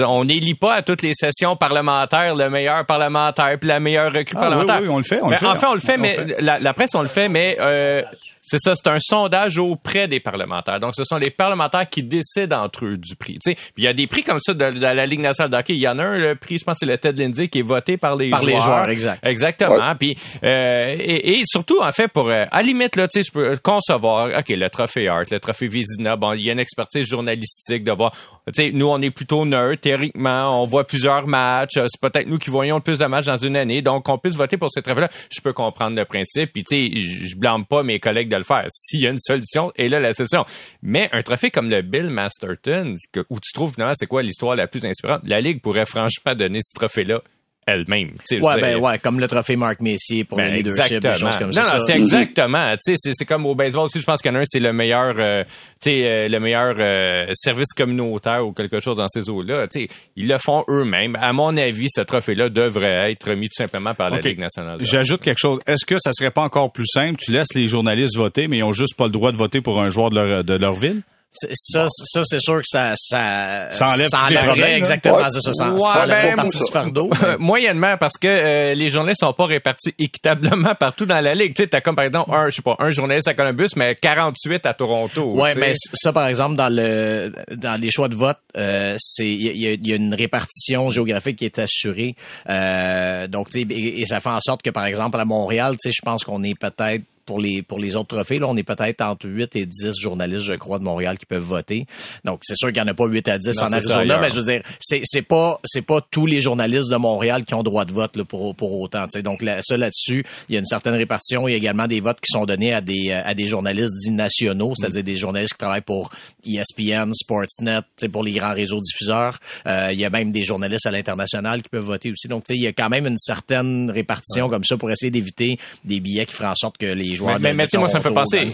[0.07, 4.35] on n'élit pas à toutes les sessions parlementaires le meilleur parlementaire puis la meilleure recrue
[4.37, 4.79] ah, parlementaire.
[4.81, 5.19] Oui, oui, on le fait.
[5.21, 5.45] On le fait.
[5.45, 8.01] Enfin, on le fait, mais La, la, presse, on le fait, mais euh,
[8.49, 10.79] c'est ça, c'est un sondage auprès des parlementaires.
[10.79, 13.33] Donc, ce sont les parlementaires qui décident entre eux du prix.
[13.33, 15.57] Tu sais, puis il y a des prix comme ça de, la Ligue nationale de
[15.57, 15.75] hockey.
[15.75, 17.63] Il y en a un, le prix, je pense, c'est le Ted Lindsay qui est
[17.63, 18.55] voté par les par joueurs.
[18.55, 19.19] les joueurs, exact.
[19.23, 19.95] Exactement.
[19.99, 23.27] Puis euh, et, et, surtout, en fait, pour euh, à la limite là, tu sais,
[23.27, 26.59] je peux concevoir, ok, le trophée Art, le trophée Vizina, bon, il y a une
[26.59, 28.11] expertise journalistique de voir.
[28.47, 29.81] Tu sais, nous, on est plutôt neutre.
[29.81, 31.77] Théoriquement, on voit plusieurs matchs.
[31.77, 33.83] Euh, c'est peut-être nous qui voyons le plus de matchs dans une année.
[33.83, 35.09] Donc, on puisse voter pour ces trophées-là.
[35.31, 36.51] Je peux comprendre le principe.
[36.53, 38.65] Puis, tu sais, je blâme pas mes collègues de le faire.
[38.71, 40.45] S'il y a une solution, et là, la solution.
[40.81, 42.95] Mais un trophée comme le Bill Masterton,
[43.29, 46.59] où tu trouves finalement c'est quoi l'histoire la plus inspirante, la Ligue pourrait franchement donner
[46.61, 47.21] ce trophée-là
[47.69, 48.11] elle-même.
[48.31, 51.51] Ouais, ben ouais, comme le trophée Marc Messier pour ben, le leadership, des choses comme
[51.51, 51.77] non, ça.
[51.77, 52.71] Non, c'est exactement.
[52.85, 53.99] Tu sais, c'est comme au baseball aussi.
[53.99, 55.43] Je pense qu'il y en a un, c'est le meilleur, euh,
[55.81, 59.67] tu sais, euh, le meilleur euh, service communautaire ou quelque chose dans ces eaux-là.
[59.67, 61.15] Tu sais, ils le font eux-mêmes.
[61.19, 64.79] À mon avis, ce trophée-là devrait être remis tout simplement par la Ligue nationale.
[64.81, 65.59] J'ajoute quelque chose.
[65.67, 67.17] Est-ce que ça serait pas encore plus simple?
[67.17, 69.79] Tu laisses les journalistes voter, mais ils ont juste pas le droit de voter pour
[69.79, 71.01] un joueur de leur, de leur ville?
[71.31, 74.27] Ça, ça c'est sûr que ça, ça, ça enlève ça
[74.75, 75.29] exactement ouais.
[75.29, 77.09] ça, ça, ça, ouais, ça enlève ben, du fardeau.
[77.39, 81.53] Moyennement, parce que euh, les journalistes sont pas répartis équitablement partout dans la ligue.
[81.53, 83.93] Tu sais, t'as comme par exemple un, je sais pas, un journaliste à Columbus, mais
[83.95, 85.33] 48 à Toronto.
[85.33, 89.57] Ouais, mais ça, par exemple, dans le, dans les choix de vote, euh, c'est, il
[89.57, 92.15] y a, y a, une répartition géographique qui est assurée.
[92.49, 95.75] Euh, donc, tu sais, et, et, ça fait en sorte que, par exemple, à Montréal,
[95.79, 98.39] tu sais, je pense qu'on est peut-être pour les pour les autres trophées.
[98.39, 101.43] Là, on est peut-être entre 8 et 10 journalistes, je crois, de Montréal qui peuvent
[101.43, 101.85] voter.
[102.25, 104.35] Donc, c'est sûr qu'il n'y en a pas 8 à 10 en Arizona, mais je
[104.37, 107.85] veux dire, c'est, c'est pas c'est pas tous les journalistes de Montréal qui ont droit
[107.85, 109.07] de vote là, pour, pour autant.
[109.07, 109.21] T'sais.
[109.21, 111.47] Donc, là, ça là-dessus, il y a une certaine répartition.
[111.47, 114.09] Il y a également des votes qui sont donnés à des à des journalistes dits
[114.09, 116.09] nationaux, c'est-à-dire des journalistes qui travaillent pour
[116.47, 117.81] ESPN, Sportsnet,
[118.11, 119.37] pour les grands réseaux diffuseurs.
[119.67, 122.27] Euh, il y a même des journalistes à l'international qui peuvent voter aussi.
[122.27, 125.99] Donc, il y a quand même une certaine répartition comme ça pour essayer d'éviter des
[125.99, 128.51] billets qui feraient en sorte que les mais, mais, moi, ça me fait penser,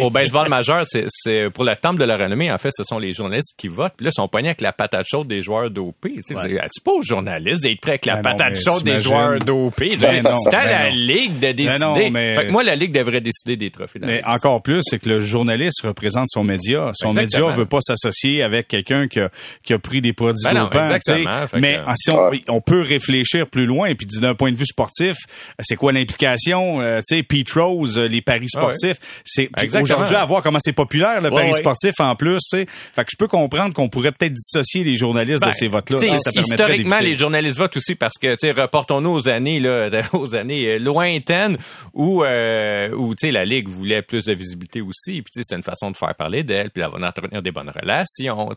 [0.00, 3.12] au, baseball majeur, c'est pour le temple de la renommée, en fait, ce sont les
[3.12, 3.94] journalistes qui votent.
[3.96, 6.16] Puis là, ils sont pognés avec la patate chaude des joueurs dopés.
[6.26, 6.34] C'est
[6.84, 9.96] pas aux journalistes d'être prêts avec la ben patate chaude des joueurs dopés.
[9.96, 12.10] Ben c'est à la Ligue de décider.
[12.10, 12.50] Mais...
[12.50, 14.00] moi, la Ligue devrait décider des trophées.
[14.02, 16.90] Mais encore plus, c'est que le journaliste représente son média.
[16.94, 19.30] Son média média veut pas s'associer avec quelqu'un qui a,
[19.62, 20.88] qui a pris des produits ben dopants.
[21.54, 25.16] Mais si on, on, peut réfléchir plus loin, puis d'un point de vue sportif,
[25.60, 26.80] c'est quoi l'implication?
[26.80, 28.98] Euh, tu sais, Pete Rose, les paris ah sportifs.
[29.24, 32.40] C'est aujourd'hui à voir comment c'est populaire le paris sportif en plus.
[32.50, 35.98] Fait que je peux comprendre qu'on pourrait peut-être dissocier les journalistes de ben, ces votes-là.
[36.02, 41.56] Historiquement, les journalistes votent aussi parce que reportons-nous aux années là, aux années euh, lointaines
[41.94, 45.22] où euh, où la ligue voulait plus de visibilité aussi.
[45.22, 48.48] Puis c'est une façon de faire parler d'elle, puis d'entretenir des bonnes relations.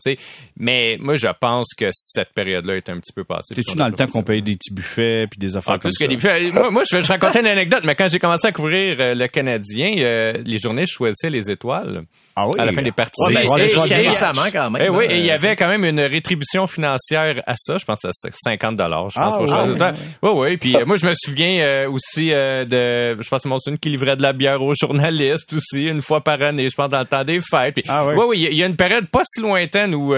[0.56, 3.54] Mais moi, je pense que cette période-là est un petit peu passée.
[3.54, 6.04] T'es-tu dans le temps qu'on paye des petits buffets puis des affaires en plus que
[6.04, 6.50] des buffets.
[6.52, 7.82] Moi, moi je vais te raconter une anecdote.
[7.84, 12.04] Mais quand j'ai commencé à couvrir euh, le Canadien, euh, les journées choisissaient les étoiles.
[12.36, 12.54] Ah oui.
[12.58, 13.22] À la fin des parties.
[13.26, 14.82] Ouais, ben, et, récemment quand même.
[14.82, 17.78] Et, eh oui, et il y avait quand même une rétribution financière à ça.
[17.78, 19.08] Je pense à 50 dollars.
[19.10, 20.56] Je pense ah, ouais, oui, oui.
[20.56, 23.90] Puis euh, moi, je me souviens euh, aussi de, je pense que mon son qui
[23.90, 26.68] livrait de la bière aux journalistes aussi une fois par année.
[26.68, 27.74] Je pense dans le temps des fêtes.
[27.74, 28.14] Puis, ah, oui.
[28.16, 28.48] oui, oui.
[28.50, 30.12] Il y a une période pas si lointaine où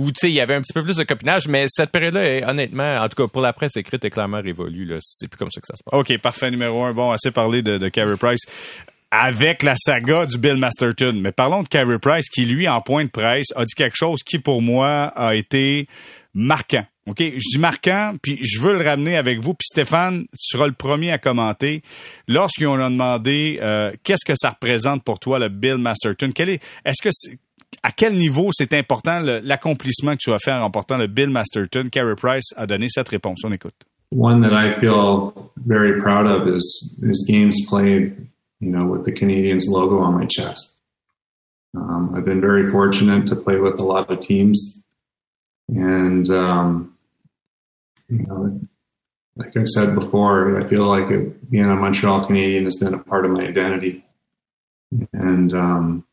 [0.00, 3.08] où il y avait un petit peu plus de copinage, mais cette période-là, honnêtement, en
[3.08, 4.84] tout cas pour la presse écrite, est clairement révolue.
[4.84, 6.00] Là, c'est plus comme ça que ça se passe.
[6.00, 6.92] Ok, parfait numéro un.
[6.92, 8.44] Bon, assez parlé de, de Carey Price
[9.10, 11.18] avec la saga du Bill Masterton.
[11.20, 14.22] Mais parlons de Carey Price qui, lui, en point de presse, a dit quelque chose
[14.24, 15.88] qui, pour moi, a été
[16.32, 16.84] marquant.
[17.06, 17.18] OK?
[17.20, 19.54] Je dis marquant, puis je veux le ramener avec vous.
[19.54, 21.82] Puis Stéphane, tu seras le premier à commenter.
[22.28, 26.62] Lorsqu'on a demandé euh, qu'est-ce que ça représente pour toi, le Bill Masterton, quel est,
[26.84, 27.10] est-ce que
[27.82, 31.88] à quel niveau c'est important l'accomplissement que tu vas faire en remportant le Bill Masterton?
[31.90, 33.40] Carey Price a donné cette réponse.
[33.44, 33.74] On écoute.
[34.12, 35.32] One that I feel
[35.64, 40.26] very proud of is, is games played you know, with the Canadians logo on my
[40.26, 40.80] chest.
[41.74, 44.84] Um, I've been very fortunate to play with a lot of teams,
[45.68, 46.96] and um,
[48.08, 48.60] you know,
[49.36, 52.98] like I said before, I feel like it, being a Montreal Canadian has been a
[52.98, 54.04] part of my identity,
[55.12, 56.04] and um,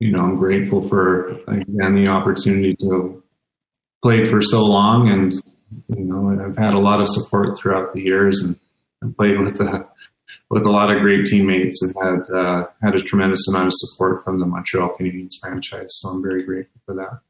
[0.00, 3.22] you know, I'm grateful for again the opportunity to
[4.02, 5.32] play for so long, and
[5.88, 8.56] you know, I've had a lot of support throughout the years, and
[9.02, 9.86] I played with the
[10.50, 14.24] with a lot of great teammates and had uh, had a tremendous amount of support
[14.24, 15.88] from the Montreal Canadiens franchise.
[15.88, 17.20] So I'm very grateful for that.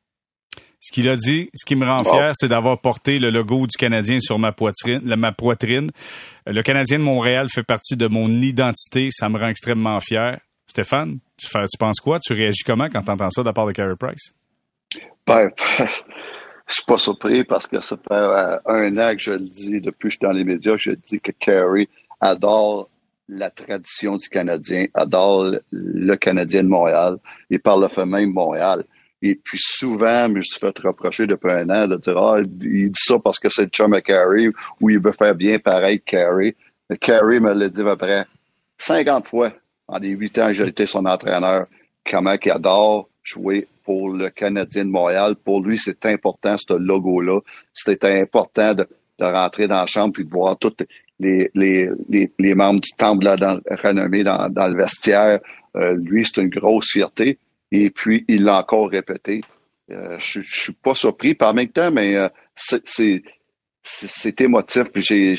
[0.80, 3.76] Ce qu'il a dit, ce qui me rend fier, c'est d'avoir porté le logo du
[3.76, 5.90] Canadien sur ma poitrine, ma poitrine.
[6.46, 9.08] Le Canadien de Montréal fait partie de mon identité.
[9.10, 10.38] Ça me rend extrêmement fier.
[10.68, 12.18] Stéphane, tu, penses quoi?
[12.18, 14.32] Tu réagis comment quand tu entends ça de la part de Carey Price?
[15.26, 19.48] Ben, je suis pas surpris parce que ça fait euh, un an que je le
[19.48, 21.88] dis, depuis que je suis dans les médias, je dis que Carey
[22.20, 22.90] adore
[23.28, 27.16] la tradition du Canadien, adore le Canadien de Montréal
[27.50, 28.84] et par le fait même Montréal.
[29.20, 32.90] Et puis souvent, je me suis fait reprocher depuis un an de dire Ah, il
[32.90, 34.48] dit ça parce que c'est le chum à Carey
[34.80, 36.56] ou il veut faire bien pareil que Carey.
[37.00, 38.26] Carey me l'a dit à peu près
[38.78, 39.52] 50 fois
[39.88, 41.66] en les huit ans j'ai été son entraîneur,
[42.08, 45.34] comment il adore jouer pour le Canadien de Montréal.
[45.36, 47.40] Pour lui, c'est important, ce logo-là.
[47.72, 48.86] C'était important de,
[49.18, 50.76] rentrer dans la chambre puis de voir tous
[51.18, 51.88] les, les,
[52.38, 55.40] les, membres du temple là, dans, renommés dans, dans le vestiaire.
[55.76, 57.38] Euh, lui, c'est une grosse fierté.
[57.72, 59.40] Et puis, il l'a encore répété.
[59.90, 64.88] Euh, je, je suis pas surpris par même temps, mais euh, c'est émotif.
[64.96, 65.34] J'ai,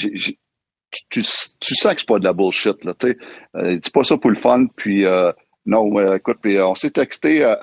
[1.09, 1.21] tu,
[1.59, 2.93] tu, sens que c'est pas de la bullshit là.
[2.99, 3.17] Tu
[3.55, 4.65] euh, dis pas ça pour le fun.
[4.75, 5.31] Puis euh,
[5.65, 7.53] non, écoute, puis on s'est texté.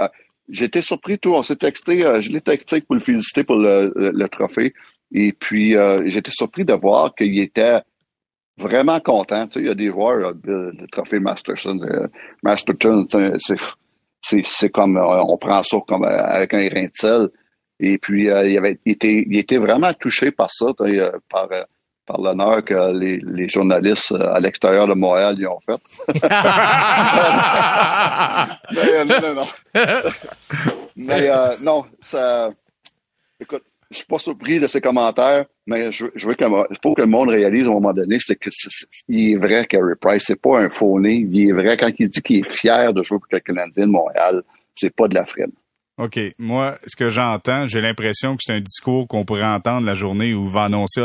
[0.49, 1.33] J'étais surpris tout.
[1.35, 2.01] On s'est texté.
[2.21, 4.75] je l'ai texté pour le féliciter pour le, le, trophée.
[5.13, 7.81] Et puis j'étais surpris de voir qu'il était
[8.59, 9.49] vraiment content.
[9.49, 11.81] Tu il y a des joueurs, le, trophée Masterson,
[12.43, 13.07] Masterton,
[14.29, 17.29] c'est comme euh, on prend ça comme euh, avec un grain de sel.
[17.79, 20.67] Et puis euh, il avait été il était vraiment touché par ça,
[21.29, 21.49] par
[22.07, 25.81] par l'honneur que les, les, journalistes à l'extérieur de Montréal y ont fait.
[28.73, 29.47] mais, non, non.
[30.97, 31.31] mais
[31.63, 32.51] non, ça.
[33.41, 36.95] Écoute, je suis pas surpris de ces commentaires, mais je, je veux que, il faut
[36.95, 38.51] que le monde réalise à un moment donné, c'est que
[39.09, 41.27] il est vrai Carey Price, c'est pas un faux nez.
[41.31, 43.93] Il est vrai quand il dit qu'il est fier de jouer pour le Canadien de
[43.93, 44.43] Montréal,
[44.75, 45.53] c'est pas de la frime.
[45.99, 46.21] OK.
[46.39, 50.35] Moi, ce que j'entends, j'ai l'impression que c'est un discours qu'on pourrait entendre la journée
[50.35, 51.01] où il va annoncer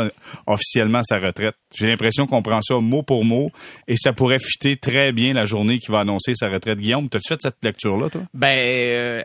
[0.46, 1.54] officiellement sa retraite.
[1.74, 3.50] J'ai l'impression qu'on prend ça mot pour mot
[3.88, 6.78] et ça pourrait fitter très bien la journée qu'il va annoncer sa retraite.
[6.78, 8.22] Guillaume, t'as-tu fait cette lecture-là, toi?
[8.34, 9.22] Ben, euh,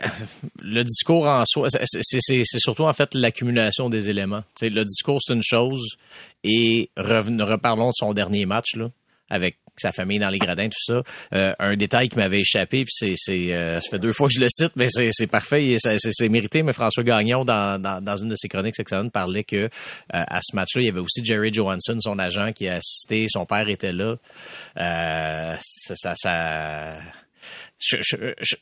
[0.62, 4.44] le discours en soi, c'est surtout en fait l'accumulation des éléments.
[4.62, 5.96] le discours, c'est une chose
[6.44, 8.90] et reparlons de son dernier match, là,
[9.28, 11.02] avec sa famille dans les gradins, tout ça.
[11.34, 14.34] Euh, un détail qui m'avait échappé, puis c'est, c'est, euh, ça fait deux fois que
[14.34, 16.62] je le cite, mais c'est, c'est parfait et c'est, c'est mérité.
[16.62, 19.68] Mais François Gagnon, dans, dans, dans une de ses chroniques excellentes, parlait que euh,
[20.10, 23.26] à ce match-là, il y avait aussi Jerry Johansson, son agent, qui a assisté.
[23.28, 24.16] Son père était là.
[24.76, 26.98] ça, ça, ça
[27.78, 28.56] je, je, je,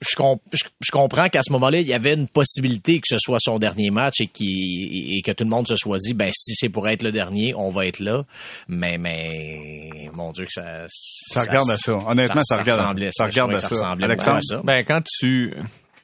[0.80, 3.90] je, comprends qu'à ce moment-là, il y avait une possibilité que ce soit son dernier
[3.90, 6.86] match et, qui, et que tout le monde se soit dit, ben si c'est pour
[6.88, 8.24] être le dernier, on va être là.
[8.68, 10.84] Mais, mais mon Dieu, que ça...
[10.88, 11.94] Ça, regarde à ça.
[12.06, 13.24] Honnêtement, ça, regarde, à ça.
[13.24, 13.90] regarde à ça.
[13.92, 14.60] Alexandre, ça.
[14.62, 15.54] Ben, quand tu...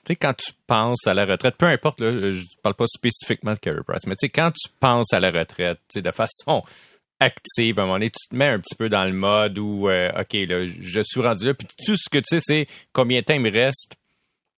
[0.05, 3.53] Tu sais, quand tu penses à la retraite, peu importe, là, je parle pas spécifiquement
[3.53, 6.11] de Carey Price, mais tu sais, quand tu penses à la retraite, tu sais, de
[6.11, 6.64] façon
[7.22, 7.78] active.
[7.78, 10.11] À un moment donné, tu te mets un petit peu dans le mode où, euh,
[10.18, 11.54] OK, là, je suis rendu là.
[11.54, 13.96] Puis tout ce que tu sais, c'est combien de temps il me reste.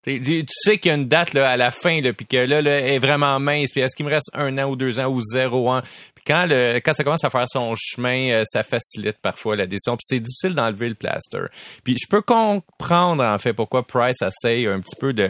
[0.05, 2.79] Tu sais qu'il y a une date là, à la fin, puis que là, là,
[2.81, 3.71] est vraiment mince.
[3.73, 5.81] Puis est-ce qu'il me reste un an ou deux ans ou zéro ans?
[6.27, 9.97] quand le quand ça commence à faire son chemin, euh, ça facilite parfois la décision.
[9.97, 11.47] Puis c'est difficile d'enlever le plaster.
[11.83, 15.29] Puis je peux comprendre en fait pourquoi Price essaye un petit peu de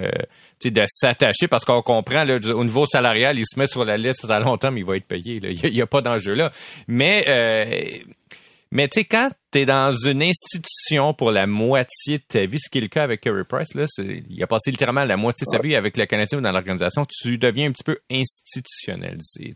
[0.64, 4.30] de s'attacher parce qu'on comprend là, au niveau salarial, il se met sur la liste
[4.30, 5.38] à longtemps, mais il va être payé.
[5.42, 6.50] Il n'y a, pas d'enjeu là.
[6.88, 7.64] Mais euh,
[8.74, 12.58] mais tu sais, quand tu es dans une institution pour la moitié de ta vie,
[12.58, 15.44] ce qui est le cas avec Kerry Price, là, il a passé littéralement la moitié
[15.44, 19.54] de sa vie avec le Canadien ou dans l'organisation, tu deviens un petit peu institutionnalisé.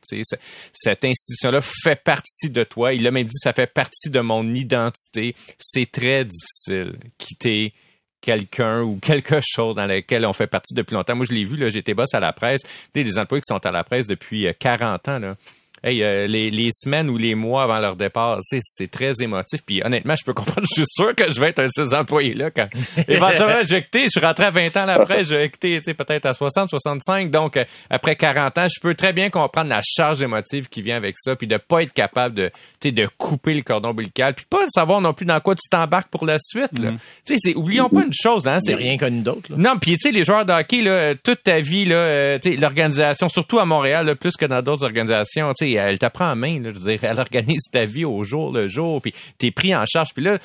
[0.73, 2.95] Cette institution-là fait partie de toi.
[2.95, 5.35] Il a même dit, ça fait partie de mon identité.
[5.59, 7.75] C'est très difficile quitter
[8.21, 11.17] quelqu'un ou quelque chose dans lequel on fait partie depuis longtemps.
[11.17, 12.61] Moi, je l'ai vu, là, j'étais boss à la presse.
[12.95, 15.37] Des, des employés qui sont à la presse depuis 40 euh, ans, là
[15.85, 19.63] hey, euh, les, les, semaines ou les mois avant leur départ, c'est très émotif.
[19.65, 20.67] Puis honnêtement, je peux comprendre.
[20.79, 22.69] Je suis sûr que je vais être un de ces employés-là quand
[23.09, 24.03] éventuellement je vais quitter.
[24.03, 27.31] Je suis rentré à 20 ans après, je vais quitter peut-être à 60, 65.
[27.31, 30.97] Donc, euh, après 40 ans, je peux très bien comprendre la charge émotive qui vient
[30.97, 32.51] avec ça, puis de pas être capable de,
[32.85, 36.27] de couper le cordon ombilical, puis pas savoir non plus dans quoi tu t'embarques pour
[36.27, 36.79] la suite.
[36.79, 36.93] Là.
[36.93, 37.55] Mm-hmm.
[37.57, 38.47] oublions pas une chose.
[38.47, 39.51] Hein, c'est rien connu d'autre.
[39.57, 43.29] Non, puis tu sais, les joueurs de hockey, là, toute ta vie, là, euh, l'organisation,
[43.29, 46.91] surtout à Montréal, plus que dans d'autres organisations, elle t'apprend en main, là, je veux
[46.91, 50.25] dire, elle organise ta vie au jour le jour, puis t'es pris en charge, puis
[50.25, 50.39] là,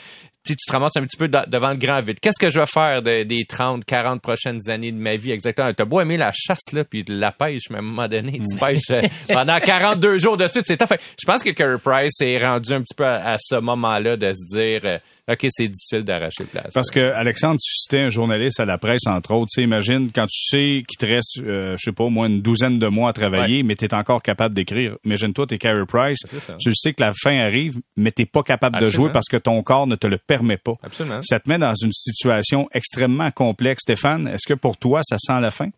[0.45, 2.19] tu te ramasses un petit peu devant le grand vide.
[2.19, 5.71] Qu'est-ce que je vais faire des 30, 40 prochaines années de ma vie exactement?
[5.73, 8.55] T'as beau aimer la chasse, là, puis la pêche, mais à un moment donné, tu
[8.55, 8.59] mm.
[8.59, 9.01] pêches euh,
[9.33, 10.97] pendant 42 jours de suite, c'est tough.
[11.19, 14.57] Je pense que Curry Price est rendu un petit peu à, ce moment-là de se
[14.57, 14.97] dire, euh,
[15.31, 16.73] OK, c'est difficile d'arracher place.
[16.73, 19.51] Parce que, Alexandre, tu citais un journaliste à la presse, entre autres.
[19.53, 22.27] Tu sais, imagine quand tu sais qu'il te reste, euh, je sais pas, au moins
[22.27, 24.97] une douzaine de mois à travailler, mais tu es encore capable d'écrire.
[25.05, 26.19] Imagine-toi, tu es Carey Price.
[26.59, 29.63] Tu sais que la fin arrive, mais tu pas capable de jouer parce que ton
[29.63, 30.73] corps ne te le permet pas.
[30.83, 31.21] Absolument.
[31.21, 33.83] Ça te met dans une situation extrêmement complexe.
[33.83, 35.69] Stéphane, est-ce que pour toi, ça sent la fin?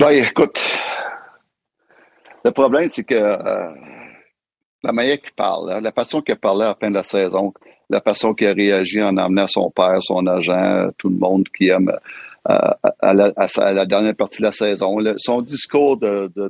[0.00, 0.60] Ben, écoute,
[2.44, 3.14] le problème, c'est que...
[3.14, 3.70] Euh,
[4.82, 7.52] la manière qu'il parle, hein, la façon qu'il parlait à la fin de la saison,
[7.88, 11.68] la façon qu'il a réagi en emmenant son père, son agent, tout le monde qui
[11.68, 11.92] aime
[12.50, 14.96] euh, à, la, dernière partie de la saison.
[15.18, 16.48] son discours de, de,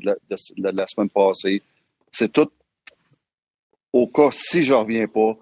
[0.56, 1.62] la, semaine passée,
[2.10, 2.50] c'est tout
[3.92, 5.36] au cas si je reviens pas,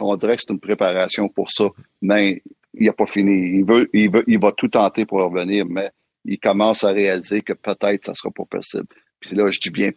[0.00, 1.68] on dirait que c'est une préparation pour ça,
[2.00, 2.42] mais
[2.74, 3.58] il n'a pas fini.
[3.58, 5.90] Il veut, il veut, il va tout tenter pour revenir, mais
[6.24, 8.86] il commence à réaliser que peut-être ça sera pas possible.
[9.18, 9.90] Puis là, je dis bien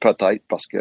[0.00, 0.78] peut-être parce que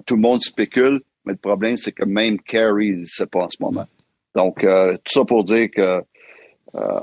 [0.00, 3.48] tout le monde spécule, mais le problème, c'est que même Carey, ne sait pas en
[3.48, 3.86] ce moment.
[4.34, 6.02] Donc, euh, tout ça pour dire que
[6.74, 7.00] euh,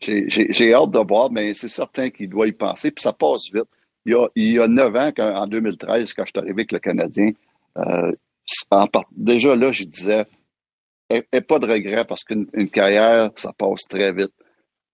[0.00, 3.68] j'ai hâte de voir, mais c'est certain qu'il doit y penser, puis ça passe vite.
[4.06, 6.72] Il y a, il y a 9 ans, en 2013, quand je suis arrivé avec
[6.72, 7.32] le Canadien,
[7.76, 8.12] euh,
[9.12, 10.24] déjà là, je disais,
[11.10, 14.32] et, pas de regret parce qu'une carrière, ça passe très vite.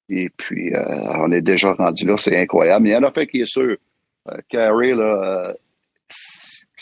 [0.08, 2.84] Et puis, on est déjà rendu là, c'est incroyable.
[2.84, 3.76] Mais il y en a fait qui est sûr.
[4.48, 5.54] Carey, là,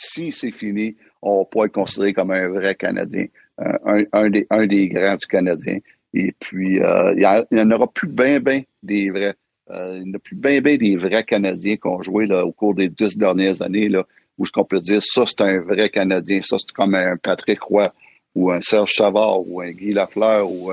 [0.04, 3.26] si c'est fini, on pourrait le considérer comme un vrai Canadien,
[3.58, 5.78] un, des, grands du Canadien.
[6.12, 9.34] Et puis, il n'y en aura plus bien, bien des vrais.
[9.70, 12.74] il n'y a plus bien, bien des vrais Canadiens qui ont joué là, au cours
[12.74, 14.04] des dix dernières années, là,
[14.38, 16.40] où ce qu'on peut dire, ça, c'est un vrai Canadien.
[16.42, 17.92] Ça, c'est comme un Patrick Roy
[18.34, 20.72] ou un Serge Savard ou un Guy Lafleur ou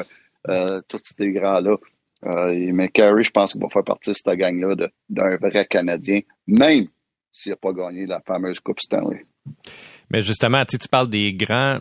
[0.50, 1.76] euh, tous ces grands-là.
[2.26, 4.76] Euh, mais Carey, je pense qu'il va faire partie de cette gang-là
[5.10, 6.88] d'un vrai Canadien, même
[7.32, 9.26] s'il n'a pas gagné la fameuse Coupe Stanley.
[10.10, 11.80] Mais justement, tu parles des grands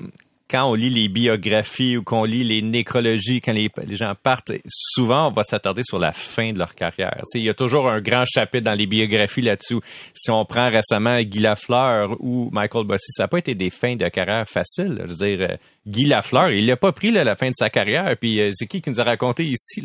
[0.50, 5.28] quand on lit les biographies ou qu'on lit les nécrologies, quand les, gens partent, souvent
[5.28, 7.22] on va s'attarder sur la fin de leur carrière.
[7.34, 9.78] il y a toujours un grand chapitre dans les biographies là-dessus.
[10.12, 13.94] Si on prend récemment Guy Lafleur ou Michael Bossy, ça n'a pas été des fins
[13.94, 14.98] de carrière faciles.
[15.04, 15.56] Je veux dire, euh,
[15.90, 18.16] Guy Lafleur, il n'a pas pris la fin de sa carrière.
[18.18, 19.82] Puis euh, c'est qui qui nous a raconté ici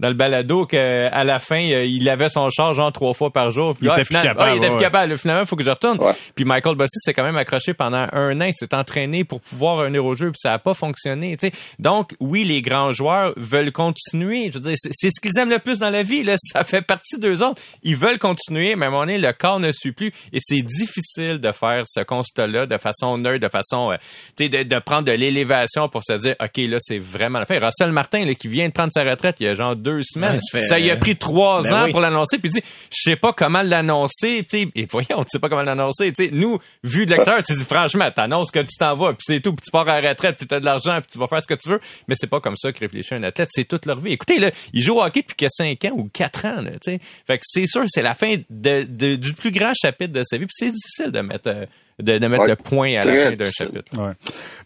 [0.00, 3.50] dans le balado qu'à la fin euh, il avait son char genre trois fois par
[3.50, 3.76] jour.
[3.80, 5.16] il, était capable, ah, il était capable.
[5.18, 5.98] Finalement, il faut que je retourne.
[6.34, 8.44] Puis Michael Bossy s'est quand même accroché pendant un an.
[8.44, 11.36] Il s'est entraîné pour pouvoir un au jeu puis ça n'a pas fonctionné.
[11.78, 14.50] Donc oui, les grands joueurs veulent continuer.
[14.50, 16.24] Je veux dire, c'est ce qu'ils aiment le plus dans la vie.
[16.24, 16.34] Là.
[16.38, 17.60] Ça fait partie d'eux autres.
[17.82, 20.62] Ils veulent continuer, mais à un moment donné, le corps ne suit plus et c'est
[20.62, 23.96] difficile de faire ce constat-là de façon neutre, de façon, euh,
[24.36, 27.58] tu sais, de prendre de l'élévation pour se dire, OK, là, c'est vraiment la fin.
[27.58, 30.40] Russell Martin, là, qui vient de prendre sa retraite il y a genre deux semaines,
[30.42, 33.32] ça, y a pris trois ben ans pour l'annoncer, puis il dit, je sais pas
[33.32, 37.42] comment l'annoncer, et voyons, tu sais pas comment l'annoncer, tu sais, nous, vu de l'extérieur,
[37.42, 40.00] tu dis, franchement, t'annonces que tu t'en vas, puis c'est tout, puis tu pars à
[40.00, 42.14] la retraite, puis t'as de l'argent, puis tu vas faire ce que tu veux, mais
[42.16, 44.12] c'est pas comme ça que réfléchit un athlète, c'est toute leur vie.
[44.12, 46.78] Écoutez, là, il joue au hockey depuis qu'il a cinq ans ou quatre ans, tu
[46.82, 47.00] sais.
[47.26, 50.46] Fait que c'est sûr, c'est la fin de, du plus grand chapitre de sa vie,
[50.46, 51.48] puis c'est difficile de mettre...
[51.48, 51.66] Euh,
[52.02, 53.92] de, mettre le point à la fin d'un chapitre.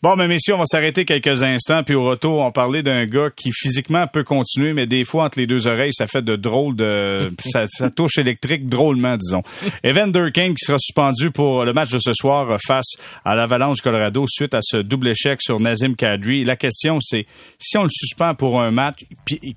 [0.03, 3.31] Bon, mais messieurs, on va s'arrêter quelques instants, puis au retour, on parlait d'un gars
[3.35, 6.77] qui physiquement peut continuer, mais des fois, entre les deux oreilles, ça fait de drôles
[6.77, 7.33] de...
[7.47, 9.43] ça, touche électrique drôlement, disons.
[9.83, 12.95] Evander Kane qui sera suspendu pour le match de ce soir face
[13.25, 16.45] à l'Avalanche Colorado suite à ce double échec sur Nazim Kadri.
[16.45, 17.27] La question, c'est
[17.59, 19.05] si on le suspend pour un match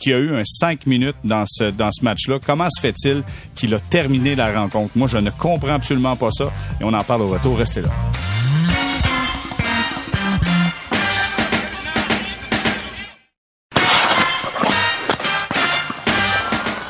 [0.07, 3.23] y a eu un 5 minutes dans ce, dans ce match-là, comment se fait-il
[3.55, 4.91] qu'il a terminé la rencontre?
[4.95, 7.57] Moi, je ne comprends absolument pas ça et on en parle au retour.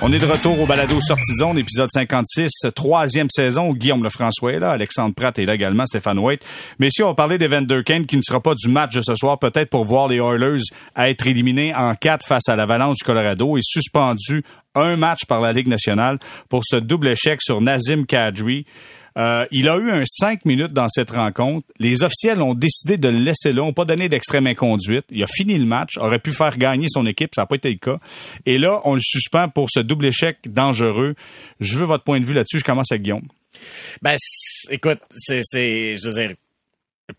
[0.07, 3.73] On est de retour au balado Sortie de zone, épisode 56, troisième saison.
[3.73, 6.45] Guillaume Lefrançois est là, Alexandre Pratt est là également, Stéphane White.
[6.79, 9.69] Messieurs, on parler d'Evander Kane qui ne sera pas du match de ce soir, peut-être
[9.69, 10.61] pour voir les Oilers
[10.95, 14.43] être éliminés en quatre face à l'Avalanche du Colorado et suspendu
[14.75, 18.65] un match par la Ligue nationale pour ce double échec sur Nazim Kadri.
[19.17, 21.67] Euh, il a eu un 5 minutes dans cette rencontre.
[21.79, 25.05] Les officiels ont décidé de le laisser là, n'ont pas donné d'extrême inconduite.
[25.09, 27.69] Il a fini le match, aurait pu faire gagner son équipe, ça n'a pas été
[27.69, 27.97] le cas.
[28.45, 31.15] Et là, on le suspend pour ce double échec dangereux.
[31.59, 32.59] Je veux votre point de vue là-dessus.
[32.59, 33.25] Je commence avec Guillaume.
[34.01, 34.15] Ben,
[34.69, 36.35] écoute, c'est, je veux dire,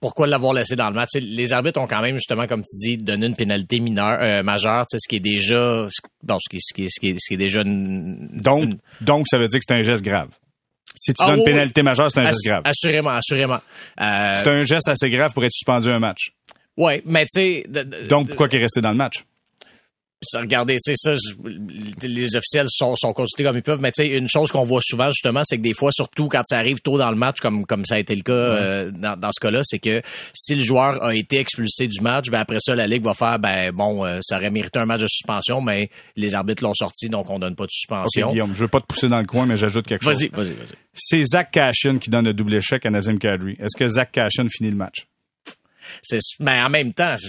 [0.00, 1.11] pourquoi l'avoir laissé dans le match?
[1.14, 4.84] les arbitres ont quand même, justement, comme tu dis, donné une pénalité mineure, euh, majeure,
[4.88, 5.88] ce qui est déjà,
[6.22, 9.38] bon, ce qui, ce qui, ce qui, est, ce qui est déjà donc, donc, ça
[9.38, 10.28] veut dire que c'est un geste grave.
[10.98, 12.62] Si tu ah, donnes une pénalité majeure, c'est un geste grave.
[12.64, 13.61] Assurément, assurément.
[14.00, 16.32] Euh, c'est un geste assez grave pour être suspendu un match.
[16.76, 17.64] Oui, mais tu sais.
[18.08, 19.24] Donc, pourquoi qu'il est resté dans le match?
[20.35, 21.14] Regardez, tu sais, ça,
[22.02, 24.81] les officiels sont, sont consultés comme ils peuvent, mais tu sais, une chose qu'on voit
[24.83, 27.66] souvent, justement, c'est que des fois, surtout quand ça arrive tôt dans le match, comme,
[27.66, 30.02] comme ça a été le cas euh, dans, dans, ce cas-là, c'est que
[30.35, 33.38] si le joueur a été expulsé du match, ben après ça, la Ligue va faire,
[33.38, 37.09] ben bon, euh, ça aurait mérité un match de suspension, mais les arbitres l'ont sorti,
[37.09, 38.26] donc on donne pas de suspension.
[38.26, 40.18] Okay, Guillaume, je veux pas te pousser dans le coin, mais j'ajoute quelque chose.
[40.18, 40.74] Vas-y, vas-y, vas-y.
[40.94, 43.57] C'est Zach Cashin qui donne le double échec à Nazim Kadri.
[43.61, 45.07] Est-ce que Zach Cashin finit le match?
[46.40, 47.29] Mais en même temps, je,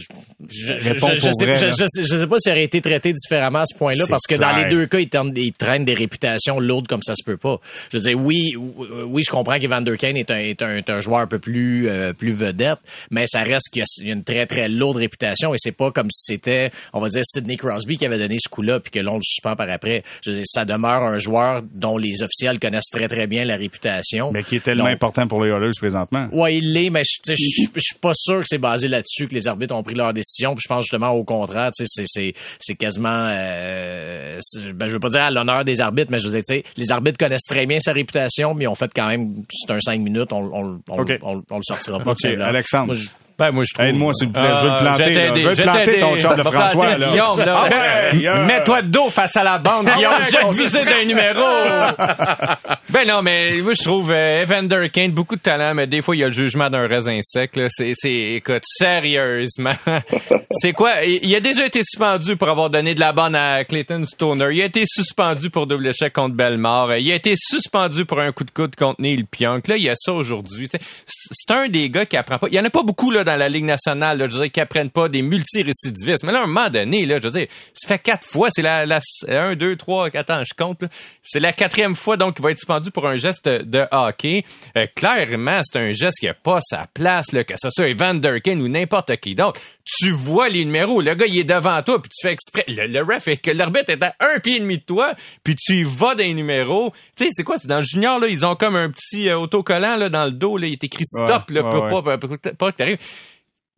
[0.49, 4.35] je, sais, sais, pas si ça aurait été traité différemment à ce point-là, parce que
[4.35, 7.59] dans les deux cas, ils, traînent des réputations lourdes comme ça se peut pas.
[7.91, 11.19] Je dire, oui, oui, je comprends qu'Evander Kane est un, est un, est un joueur
[11.19, 12.79] un peu plus, euh, plus vedette,
[13.11, 16.09] mais ça reste qu'il y a une très, très lourde réputation et c'est pas comme
[16.11, 19.15] si c'était, on va dire, Sidney Crosby qui avait donné ce coup-là puis que l'on
[19.15, 20.03] le suspend par après.
[20.25, 24.31] Je dire, ça demeure un joueur dont les officiels connaissent très, très bien la réputation.
[24.31, 26.27] Mais qui est tellement important pour les Oilers présentement.
[26.31, 29.75] Oui, il l'est, mais je suis pas sûr que c'est basé là-dessus que les arbitres
[29.75, 30.55] ont pris leur décision.
[30.55, 34.39] Puis je pense justement au contraire, c'est quasiment, euh,
[34.73, 37.17] ben, je veux pas dire à l'honneur des arbitres, mais je veux dire, les arbitres
[37.17, 40.33] connaissent très bien sa réputation, mais ils ont fait quand même, c'est un cinq minutes,
[40.33, 42.15] on, on, on, on, le sortira pas.
[42.41, 42.95] Alexandre.
[43.39, 43.85] Ben, moi, je trouve.
[43.85, 44.51] Aide-moi, s'il vous plaît.
[44.61, 45.41] je veux le planter.
[45.41, 47.09] Je veux planter ton chum de François, là.
[47.09, 47.67] Guillaume, là.
[47.69, 50.13] Ben, mets-toi de dos face à la bande, Guillaume.
[50.29, 51.39] Je disais d'un numéro.
[52.89, 56.15] ben non, mais moi, je trouve euh, Evander Kane, beaucoup de talent, mais des fois,
[56.15, 57.67] il y a le jugement d'un raisin sec, là.
[57.69, 59.73] C'est, c'est, écoute, sérieusement.
[60.51, 60.91] c'est quoi?
[61.05, 64.49] Il a déjà été suspendu pour avoir donné de la bande à Clayton Stoner.
[64.51, 66.95] Il a été suspendu pour double échec contre Belmore.
[66.95, 69.67] Il a été suspendu pour un coup de coude contre Neil Pionk.
[69.67, 70.67] Là, il y a ça aujourd'hui.
[71.05, 72.47] C'est un des gars qui apprend pas.
[72.49, 74.51] Il y en a pas beaucoup, là, dans la Ligue nationale, là, je veux dire,
[74.51, 76.23] qui apprennent pas des multirécidivistes.
[76.23, 78.63] Mais là, à un moment donné, là, je veux dire, ça fait quatre fois, c'est
[78.63, 80.83] la, la, un, deux, trois, ans, je compte,
[81.21, 84.43] c'est la quatrième fois, donc, qu'il va être suspendu pour un geste de hockey.
[84.77, 88.39] Euh, clairement, c'est un geste qui a pas sa place, là, que ce soit Evander
[88.43, 92.01] Kane ou n'importe qui Donc, Tu vois les numéros, le gars, il est devant toi,
[92.01, 92.65] puis tu fais exprès.
[92.67, 95.13] Le, ref, est que l'arbitre est à un pied et demi de toi,
[95.43, 96.91] puis tu y vas des numéros.
[97.15, 97.57] Tu sais, c'est quoi?
[97.57, 100.31] C'est dans le junior, là, ils ont comme un petit euh, autocollant, là, dans le
[100.31, 102.97] dos, là, il est écrit stop, là, pas, pas, pas, que t'arrives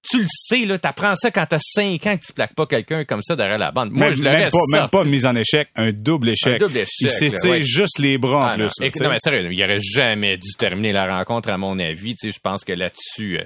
[0.09, 3.05] tu le sais, là, t'apprends ça quand t'as 5 ans que tu plaques pas quelqu'un
[3.05, 3.91] comme ça derrière la bande.
[3.91, 6.55] Moi, je le même pas, même pas mise en échec, un double échec.
[6.55, 6.89] Un double échec.
[7.01, 8.99] Il s'étire juste les bras en ah, plus.
[8.99, 12.15] Non, mais sérieux, il aurait jamais dû terminer la rencontre, à mon avis.
[12.15, 13.43] Tu sais, je pense que là-dessus, euh,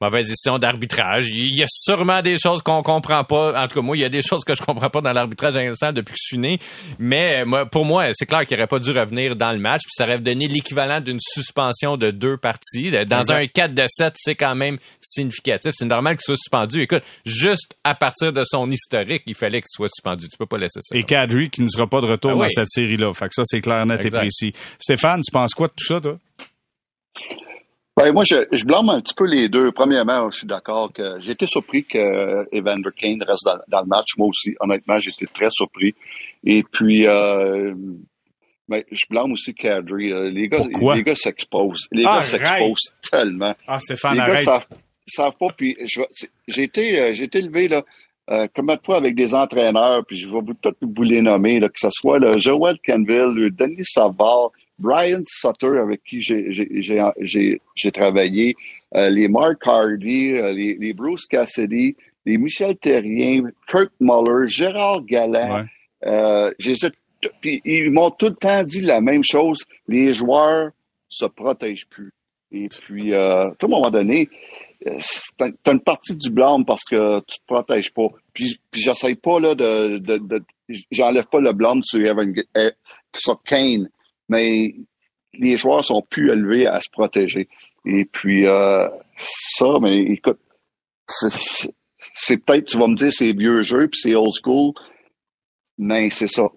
[0.00, 1.28] mauvaise décision d'arbitrage.
[1.28, 3.62] Il y a sûrement des choses qu'on comprend pas.
[3.62, 5.56] En tout cas, moi, il y a des choses que je comprends pas dans l'arbitrage
[5.56, 6.58] international depuis que je suis né.
[6.98, 9.82] Mais moi, pour moi, c'est clair qu'il aurait pas dû revenir dans le match.
[9.84, 12.92] Puis ça aurait donné l'équivalent d'une suspension de deux parties.
[13.06, 15.72] Dans un 4 de 7, c'est quand même significatif.
[15.76, 16.82] C'est normal qu'il soit suspendu.
[16.82, 20.28] Écoute, juste à partir de son historique, il fallait qu'il soit suspendu.
[20.28, 20.96] Tu peux pas laisser ça.
[20.96, 23.12] Et Kadri qui ne sera pas de retour ah dans cette série-là.
[23.14, 24.52] Fait que ça, c'est clair, net et précis.
[24.78, 26.18] Stéphane, tu penses quoi de tout ça, toi?
[27.96, 29.72] Ben, moi, je, je, blâme un petit peu les deux.
[29.72, 34.18] Premièrement, je suis d'accord que j'ai été surpris que Evander Kane reste dans, le match.
[34.18, 35.94] Moi aussi, honnêtement, j'étais très surpris.
[36.44, 37.74] Et puis, euh,
[38.68, 40.12] ben, je blâme aussi Kadri.
[40.12, 41.88] Euh, les gars, les gars s'exposent.
[41.90, 43.54] Les gars s'exposent tellement.
[43.66, 44.44] Ah, Stéphane, les arrête.
[44.44, 44.66] gars savent,
[45.06, 45.48] savent pas.
[45.56, 45.76] Puis,
[46.48, 47.82] j'ai été, euh, j'ai été levé là.
[48.28, 51.68] Euh, comme de fois avec des entraîneurs, puis je vais tout vous les nommer, là,
[51.68, 58.54] que ce soit le Joel Canville, Denis Savard, Brian Sutter, avec qui j'ai travaillé,
[58.94, 65.02] euh, les Mark Hardy, euh, les, les, Bruce Cassidy, les Michel Terrien, Kirk Muller, Gérard
[65.04, 65.66] Galland.
[66.04, 66.50] Euh,
[67.40, 69.64] puis ils m'ont tout le temps dit la même chose.
[69.88, 70.70] Les joueurs
[71.08, 72.12] se protègent plus.
[72.52, 74.28] Et puis, euh, à un moment donné,
[75.36, 78.08] t'as une partie du blâme parce que tu te protèges pas.
[78.32, 80.42] Puis, puis j'essaye pas là de, de, de
[80.90, 82.32] j'enlève pas le blâme sur Evan,
[83.14, 83.88] sur Kane
[84.28, 84.74] mais
[85.34, 87.48] les joueurs sont plus élevés à se protéger.
[87.84, 90.40] Et puis euh, ça, mais écoute,
[91.06, 94.72] c'est peut-être, tu vas me dire, c'est vieux jeu, puis c'est old school,
[95.78, 96.48] mais c'est ça.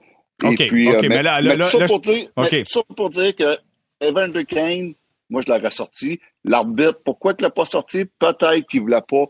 [0.43, 2.29] Et puis, euh, mais, là, là, ça, pour dire,
[2.67, 3.57] ça pour dire que
[3.99, 4.93] Evander Kane,
[5.29, 6.19] moi je l'aurais sorti.
[6.45, 8.05] L'arbitre, pourquoi tu l'as pas sorti?
[8.05, 9.25] Peut-être qu'il voulait pas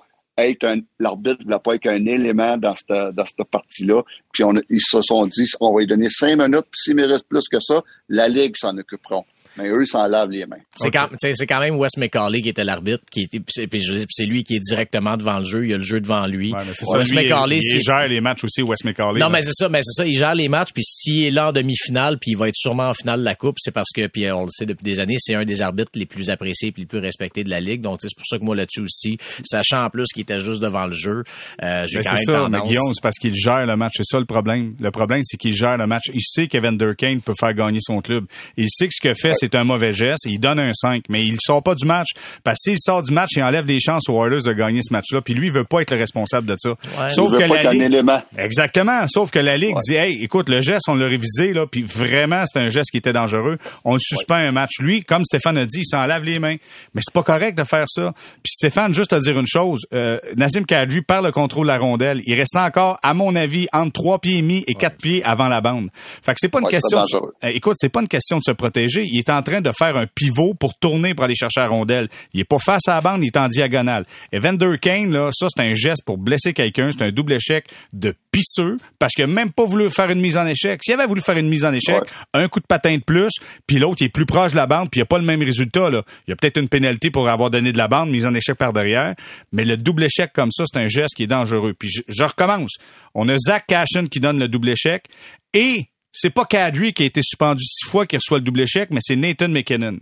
[0.45, 4.04] être un, l'arbitre pas être un élément dans cette, dans cette partie-là.
[4.32, 7.47] Puis ils se sont dit, on va lui donner cinq minutes, puis s'il mérite plus
[7.49, 9.23] que ça, la Ligue s'en occupera
[9.60, 10.58] mais eux s'en lavent les mains.
[10.76, 14.60] C'est quand, quand, même Wes McCauley qui était l'arbitre, qui était, c'est lui qui est
[14.60, 16.54] directement devant le jeu, il y a le jeu devant lui.
[16.54, 19.19] Wes McCauley, il, gère les matchs aussi, Wes McCauley.
[19.19, 21.50] Non, mais c'est ça, mais c'est ça, il gère les matchs, puis s'il est là
[21.50, 24.08] en demi-finale, puis il va être sûrement en finale de la coupe, c'est parce que,
[24.08, 26.74] puis on le sait depuis des années, c'est un des arbitres les plus appréciés et
[26.80, 27.82] les plus respectés de la ligue.
[27.82, 30.86] Donc c'est pour ça que moi là-dessus aussi, sachant en plus qu'il était juste devant
[30.86, 31.24] le jeu,
[31.63, 32.62] euh, j'ai quand même ça, tendance...
[32.62, 34.76] Mais Guillaume, c'est parce qu'il gère le match, c'est ça le problème.
[34.80, 36.10] Le problème, c'est qu'il gère le match.
[36.13, 38.26] Il sait qu'Evan Durkane peut faire gagner son club.
[38.58, 41.26] Il sait que ce qu'il fait, c'est un mauvais geste il donne un 5, mais
[41.26, 42.10] il sort pas du match.
[42.44, 44.94] Parce que s'il sort du match, il enlève des chances aux Oilers de gagner ce
[44.94, 45.22] match-là.
[45.22, 46.76] Puis lui, il veut pas être le responsable de ça.
[47.10, 48.00] Sauf que la Ligue...
[48.38, 49.08] Exactement.
[49.08, 52.44] Sauf que la Ligue dit, hey, écoute, le geste, on l'a révisé, là, puis vraiment,
[52.46, 53.58] c'est un geste qui était dangereux.
[53.84, 54.80] On le suspend un match.
[54.80, 56.56] Lui, comme Stéphane a dit, il s'en lave les mains.
[56.94, 58.14] Mais c'est pas correct de faire ça.
[58.44, 61.78] Puis Stéphane, juste à dire une chose, euh, Nassim Kadri perd le contrôle de la
[61.78, 62.22] rondelle.
[62.26, 65.48] Il reste encore, à mon avis, entre trois pieds et demi et quatre pieds avant
[65.48, 65.90] la bande.
[65.94, 67.02] Fait que c'est pas une question.
[67.02, 67.50] De...
[67.50, 69.04] écoute, c'est pas une question de se protéger.
[69.06, 71.68] Il est est en train de faire un pivot pour tourner pour aller chercher la
[71.68, 72.08] rondelle.
[72.34, 74.03] Il est pas face à la bande, il est en diagonale.
[74.34, 76.91] Evander Kane, là, ça, c'est un geste pour blesser quelqu'un.
[76.91, 80.38] C'est un double échec de pisseux parce qu'il a même pas voulu faire une mise
[80.38, 80.84] en échec.
[80.84, 82.01] S'il avait voulu faire une mise en échec,
[82.34, 83.32] un coup de patin de plus,
[83.68, 85.41] puis l'autre, il est plus proche de la bande, puis il a pas le même
[85.41, 86.03] résultat, là.
[86.28, 88.58] Il y a peut-être une pénalité pour avoir donné de la bande, mise en échec
[88.58, 89.16] par derrière.
[89.51, 91.74] Mais le double échec comme ça, c'est un geste qui est dangereux.
[91.78, 92.78] Puis je, je recommence.
[93.16, 95.06] On a Zach Cashin qui donne le double échec
[95.53, 95.89] et
[96.22, 98.99] c'est pas Kadri qui a été suspendu six fois qui reçoit le double échec, mais
[99.01, 99.97] c'est Nathan McKinnon.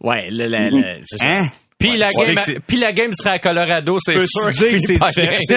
[0.00, 1.38] Ouais, le, le, le- c'est ça.
[1.38, 1.48] Hein?
[1.78, 4.50] Puis la, game, puis la game sera à Colorado, c'est sûr.
[4.54, 4.78] c'est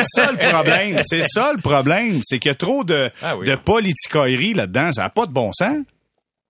[0.03, 1.01] ça le problème.
[1.05, 2.20] C'est ça le problème.
[2.24, 3.47] C'est qu'il y a trop de, Ah oui.
[3.47, 4.91] de politicoirie là-dedans.
[4.91, 5.78] Ça n'a pas de bon sens.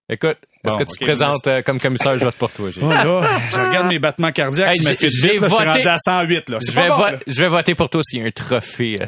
[0.10, 2.70] Écoute, est-ce Bon, que tu te présentes euh, comme commissaire, je vote pour toi.
[2.70, 2.84] Gilles?
[2.84, 5.48] Oh là, je regarde mes battements cardiaques, Hey, je me j'ai- fais j'ai vite, là,
[5.48, 6.58] je suis voté- rendu à 108, là.
[6.62, 7.14] C'est Je vais, bon, vo- là.
[7.26, 9.00] je vais voter pour toi s'il y a un trophée.
[9.02, 9.06] euh.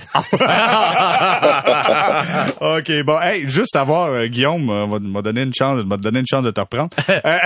[2.79, 6.27] OK, bon, hey, juste savoir, euh, Guillaume euh, m'a donné une chance, m'a donné une
[6.27, 6.89] chance de te reprendre.
[7.23, 7.37] Euh,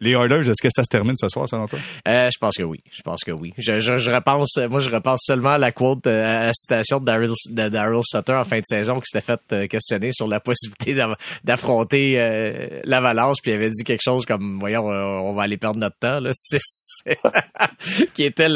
[0.00, 1.78] les Oilers, est-ce que ça se termine ce soir, selon toi?
[2.06, 2.80] Euh, je pense que oui.
[2.90, 3.52] Je pense que oui.
[3.58, 7.04] Je, je, je repense, moi, je repense seulement à la quote, à la citation de
[7.04, 10.94] Daryl, de Daryl Sutter en fin de saison qui s'était fait questionner sur la possibilité
[10.94, 15.56] d'av- d'affronter euh, l'Avalanche, il avait dit quelque chose comme, voyons, euh, on va aller
[15.56, 16.32] perdre notre temps, là.
[18.14, 18.48] Qui était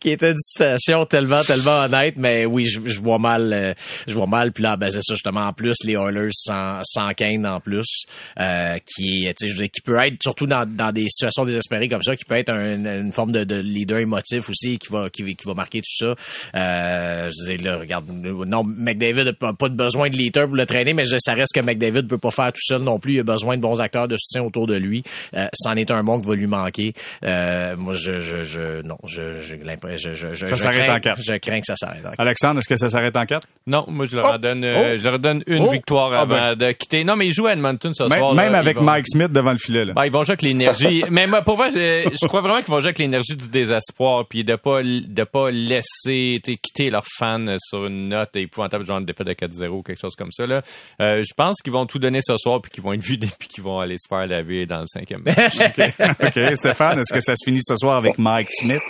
[0.00, 3.74] qui était une citation tellement, tellement honnête, mais oui, je, vois mal, euh,
[4.06, 7.12] je vois mal, puis là, ben, c'est ça, justement, en plus, les Oilers sans, sans
[7.14, 8.04] Kane en plus,
[8.38, 9.34] euh, qui, est,
[9.68, 12.84] qui peut être, surtout dans, dans des situations désespérées comme ça, qui peut être un-
[12.84, 16.14] une forme de, de leader émotif aussi, qui va, qui, qui va marquer tout ça.
[16.54, 20.66] Je disais, là, regarde, non, McDavid n'a pas, pas de besoin de leader pour le
[20.66, 23.14] traîner, mais ça reste que McDavid peut pas faire tout seul non plus.
[23.14, 25.02] Il a besoin de bons acteurs de autour de lui.
[25.36, 26.92] Euh, c'en est un bon qui va lui manquer.
[27.24, 30.84] Euh, moi, je, je, je, non, je, j'ai l'impression, je, je, je, Ça je s'arrête
[30.84, 31.20] crains- en quatre.
[31.22, 32.20] Je crains que ça s'arrête en quatre.
[32.20, 33.46] Alexandre, est-ce que ça s'arrête en 4?
[33.66, 34.98] Non, moi je leur en donne, euh, Oh.
[34.98, 35.70] je leur donne une Oh.
[35.70, 37.02] victoire Ah, avant de quitter.
[37.04, 38.34] Non, mais ils jouent à Edmonton ce Même, soir.
[38.34, 38.58] même là.
[38.58, 39.92] avec vont- Mike Smith devant le filet, là.
[39.94, 41.04] Ben, ils vont jouer avec l'énergie.
[41.10, 44.26] mais moi, pour vrai, je, je crois vraiment qu'ils vont jouer avec l'énergie du désespoir,
[44.28, 48.84] puis de pas de pas laisser tu sais, quitter leurs fans sur une note épouvantable,
[48.86, 50.46] genre une défaite de 4-0, quelque chose comme ça.
[50.46, 50.62] Là.
[51.00, 53.48] Euh, je pense qu'ils vont tout donner ce soir, puis qu'ils vont être vidés, puis
[53.48, 55.56] qu'ils vont aller se faire laver dans le cinquième match.
[55.60, 58.82] OK, Stéphane, est-ce que ça se finit ce soir avec Mike Smith?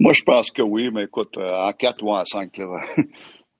[0.00, 2.66] Moi, je pense que oui, mais écoute, euh, en 4 ou en 5, là,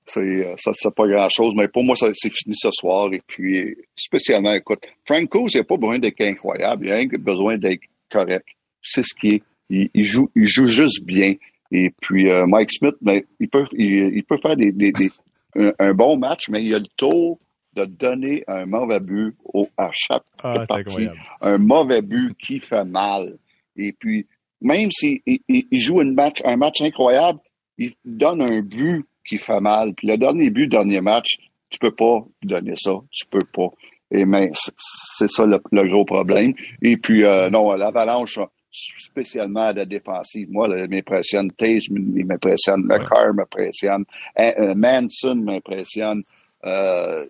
[0.05, 1.53] c'est, euh, ça, c'est pas grand-chose.
[1.55, 3.13] Mais pour moi, ça, c'est fini ce soir.
[3.13, 6.85] Et puis, spécialement, écoute, Franco, il n'a pas besoin d'être incroyable.
[6.87, 8.45] Il a besoin d'être correct.
[8.81, 9.43] C'est ce qui est.
[9.69, 11.33] Il, il joue, il joue juste bien.
[11.71, 15.11] Et puis, euh, Mike Smith, ben, il peut, il, il peut faire des, des, des-
[15.55, 17.39] un, un bon match, mais il a le tour
[17.75, 21.07] de donner un mauvais but au, à chaque Ah, partie.
[21.41, 23.37] Un mauvais but qui fait mal.
[23.75, 24.27] Et puis,
[24.61, 27.39] même s'il il, il- il joue une match, un match incroyable,
[27.77, 29.93] il donne un but qui fait mal.
[29.95, 31.37] Puis le dernier but, dernier match,
[31.69, 32.93] tu peux pas donner ça.
[33.11, 33.69] Tu peux pas.
[34.11, 34.73] Et mais c'est-
[35.17, 36.53] c'est ça le, le gros problème.
[36.83, 38.37] Et puis, euh, non, l'avalanche,
[38.71, 41.51] spécialement à la défensive, moi, là, m'impressionne.
[41.51, 42.83] Tage m'impressionne.
[42.85, 44.03] McCarr m'impressionne.
[44.39, 46.23] Euh, euh, Manson m'impressionne.
[46.65, 47.25] Euh,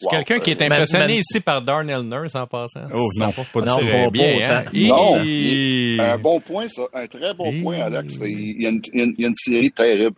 [0.00, 2.80] C'est quelqu'un qui est Man- impressionné man- ici par Darnell Nurse en passant.
[2.92, 4.58] Oh, non, pas du Non, pas- très pas bien.
[4.58, 4.64] hein?
[4.74, 6.04] Non.
[6.04, 6.82] Un bon point, ça.
[6.92, 8.14] Un très bon Et- point, Alex.
[8.20, 10.16] Y a une- il y a une série terrible.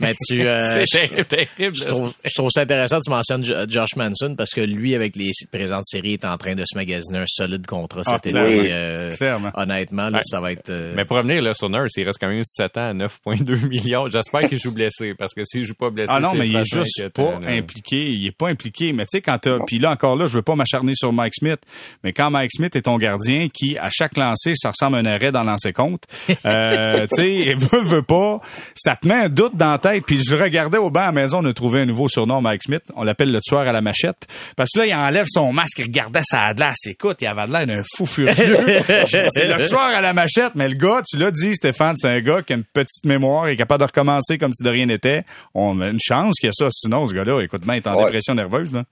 [0.00, 1.76] Mais tu, euh, C'est terrible, terrible.
[1.76, 4.94] Je trouve, je trouve ça intéressant que tu mentionnes Jo- Josh Manson parce que lui,
[4.94, 8.26] avec les présentes séries, est en train de se magasiner un solide contrat Ah, cet
[8.26, 8.38] été.
[8.38, 9.50] Euh, Clairement.
[9.54, 10.24] honnêtement, là, Ouais.
[10.24, 10.70] ça va être...
[10.70, 13.56] euh, Mais pour revenir là, sur Nurse, il reste quand même 7 ans à 9,2
[13.68, 14.08] millions.
[14.08, 16.64] J'espère qu'il joue blessé, parce que s'il joue pas blessé, Ah non, mais il est
[16.64, 18.10] juste pas impliqué.
[18.10, 18.92] Il est pas impliqué.
[18.92, 21.34] Mais tu sais, quand t'as, puis là encore là, je veux pas m'acharner sur Mike
[21.34, 21.60] Smith,
[22.04, 25.06] mais quand Mike Smith est ton gardien, qui à chaque lancer, ça ressemble à un
[25.06, 26.02] arrêt dans lancer compte.
[26.44, 28.40] Euh, tu sais, veut, veut pas,
[28.74, 30.04] ça te met un doute dans la tête.
[30.06, 32.62] Puis je regardais au banc à la maison, on a trouvé un nouveau surnom Mike
[32.64, 32.82] Smith.
[32.96, 34.26] On l'appelle le tueur à la machette,
[34.56, 36.86] parce que là, il enlève son masque, il regardait sa glace.
[36.86, 38.34] Écoute, il avait l'air d'un fou furieux.
[39.06, 42.20] C'est le tueur à la machette, mais le gars, tu l'as dit, Stéphane, c'est un
[42.20, 44.86] gars qui a une petite mémoire, il est capable de recommencer comme si de rien
[44.86, 45.24] n'était.
[45.54, 46.68] On a une chance qu'il y a ça.
[46.70, 48.04] Sinon, ce gars-là, écoute, ben, il est en Ouais.
[48.04, 48.84] dépression nerveuse, là.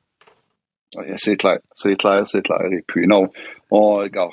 [1.17, 2.61] C'est clair, c'est clair, c'est clair.
[2.73, 3.29] Et puis, non,
[3.71, 4.31] on regarde.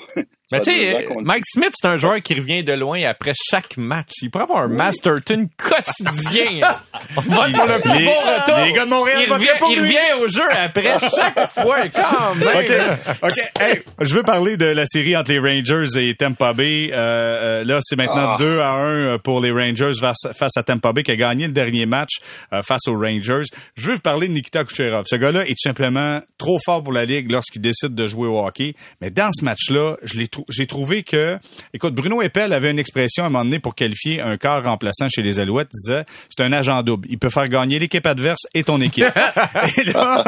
[0.53, 3.33] Mais Ça tu sais, qu'on- Mike Smith, c'est un joueur qui revient de loin après
[3.51, 4.11] chaque match.
[4.21, 6.67] Il pourrait avoir un Masterton quotidien.
[7.17, 8.57] On pour le plus Les- beau retour.
[8.65, 9.87] les gars de Montréal il revient, pour il lui.
[9.87, 10.83] revient au jeu après
[11.15, 12.47] chaque fois, quand même.
[12.47, 12.99] OK.
[13.23, 13.31] OK.
[13.61, 16.89] Hey, je veux parler de la série entre les Rangers et Tampa Bay.
[16.91, 18.35] Euh, euh, là, c'est maintenant Ah.
[18.37, 21.85] 2 à 1 pour les Rangers face, à Tampa Bay qui a gagné le dernier
[21.85, 22.19] match
[22.53, 23.43] euh, face aux Rangers.
[23.75, 25.03] Je veux vous parler de Nikita Kucherov.
[25.07, 28.39] Ce gars-là est tout simplement trop fort pour la Ligue lorsqu'il décide de jouer au
[28.45, 28.75] hockey.
[29.01, 31.37] Mais dans ce match-là, je l'ai trou- j'ai trouvé que,
[31.73, 35.07] écoute, Bruno Eppel avait une expression à un moment donné pour qualifier un corps remplaçant
[35.09, 37.07] chez les Alouettes, il disait, c'est un agent double.
[37.09, 39.05] Il peut faire gagner l'équipe adverse et ton équipe.
[39.77, 40.23] et là,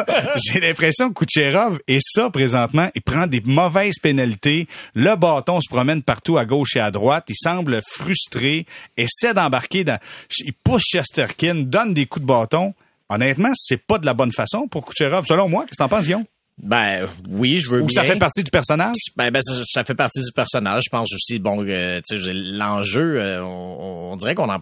[0.45, 2.89] j'ai l'impression que Kucherov est ça présentement.
[2.95, 4.68] Il prend des mauvaises pénalités.
[4.93, 7.26] Le bâton se promène partout à gauche et à droite.
[7.30, 8.66] Il semble frustré,
[8.97, 9.99] essaie d'embarquer dans,
[10.39, 12.74] il pousse Chesterkin, donne des coups de bâton.
[13.09, 15.26] Honnêtement, c'est pas de la bonne façon pour Kucherov.
[15.26, 16.26] Selon moi, qu'est-ce que t'en penses, Guillaume?
[16.61, 18.01] Ben oui, je veux Ou bien.
[18.01, 18.95] ça fait partie du personnage?
[19.17, 20.83] Ben, ben ça, ça fait partie du personnage.
[20.85, 24.59] Je pense aussi, bon, euh, tu sais, l'enjeu, euh, on, on dirait qu'on en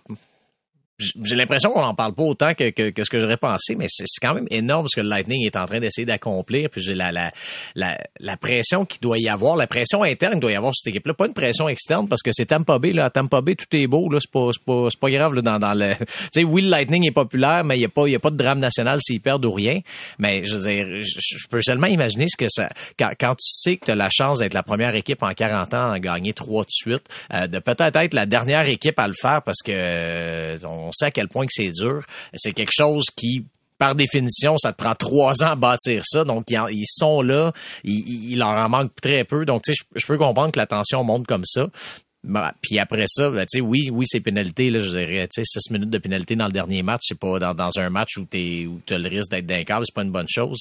[1.00, 3.88] j'ai l'impression qu'on n'en parle pas autant que, que, que ce que j'aurais pensé, mais
[3.90, 6.70] c'est quand même énorme ce que le Lightning est en train d'essayer d'accomplir.
[6.70, 7.32] Puis j'ai la, la,
[7.76, 10.84] la, la, pression qu'il doit y avoir, la pression interne qu'il doit y avoir sur
[10.84, 12.94] cette équipe-là, pas une pression externe parce que c'est Tampa Bay.
[12.94, 13.10] Là.
[13.10, 14.08] Tampa Bay, tout est beau.
[14.10, 15.96] Là, c'est pas, pas, pas grave là, dans, dans le.
[16.34, 18.30] Tu sais, oui, le Lightning est populaire, mais il y a pas, y a pas
[18.30, 19.80] de drame national s'ils perdent ou rien.
[20.20, 22.70] Mais je veux dire, je, peux seulement imaginer ce que ça.
[22.98, 25.74] Quand, quand tu sais que tu as la chance d'être la première équipe en 40
[25.74, 29.14] ans à gagner trois de suite, euh, de peut-être être la dernière équipe à le
[29.14, 30.58] faire parce que euh,
[30.92, 32.04] sait à quel point que c'est dur.
[32.34, 33.46] C'est quelque chose qui
[33.78, 36.24] par définition, ça te prend trois ans à bâtir ça.
[36.24, 37.52] Donc, ils, sont là.
[37.84, 39.44] Il, leur en manque très peu.
[39.46, 41.68] Donc, tu sais, je, peux comprendre que la tension monte comme ça.
[42.24, 44.70] Bah, puis après ça, ben, tu sais, oui, oui, c'est pénalité.
[44.70, 47.40] Là, je dirais, tu sais, six minutes de pénalité dans le dernier match, c'est pas
[47.40, 50.12] dans, dans un match où tu as le risque d'être d'un câble, c'est pas une
[50.12, 50.60] bonne chose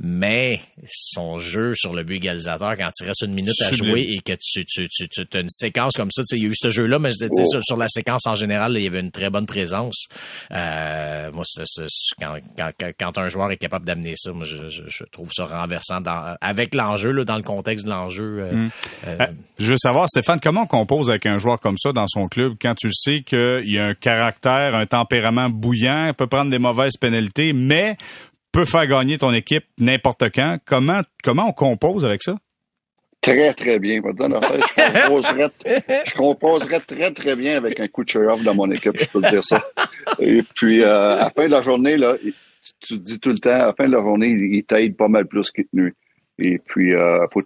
[0.00, 4.20] mais son jeu sur le but égalisateur, quand il reste une minute à jouer et
[4.20, 6.70] que tu, tu, tu, tu as une séquence comme ça, il y a eu ce
[6.70, 7.46] jeu-là, mais oh.
[7.46, 10.06] sur, sur, la séquence en général, il y avait une très bonne présence.
[10.52, 11.44] Euh, moi,
[12.20, 16.00] quand, quand, quand, un joueur est capable d'amener ça, moi, je, je, trouve ça renversant
[16.00, 18.38] dans, avec l'enjeu, là, dans le contexte de l'enjeu.
[18.40, 18.70] Euh, hum.
[19.06, 19.26] euh, euh,
[19.58, 22.54] je veux savoir, Stéphane, comment on compose avec un joueur comme ça dans son club
[22.60, 26.96] quand tu sais qu'il y a un caractère, un tempérament bouillant, peut prendre des mauvaises
[26.96, 27.96] pénalités, mais
[28.58, 30.58] peut faire gagner ton équipe n'importe quand.
[30.64, 32.36] Comment, comment on compose avec ça?
[33.20, 33.98] Très, très bien.
[33.98, 34.00] Je
[36.16, 39.22] composerais, je très, très bien avec un coup de off dans mon équipe, je peux
[39.22, 39.64] te dire ça.
[40.18, 42.16] Et puis, euh, à la fin de la journée, là,
[42.80, 45.06] tu te dis tout le temps, à la fin de la journée, il t'aide pas
[45.06, 45.92] mal plus qu'il te nuit.
[46.40, 47.42] Et puis, euh, faut,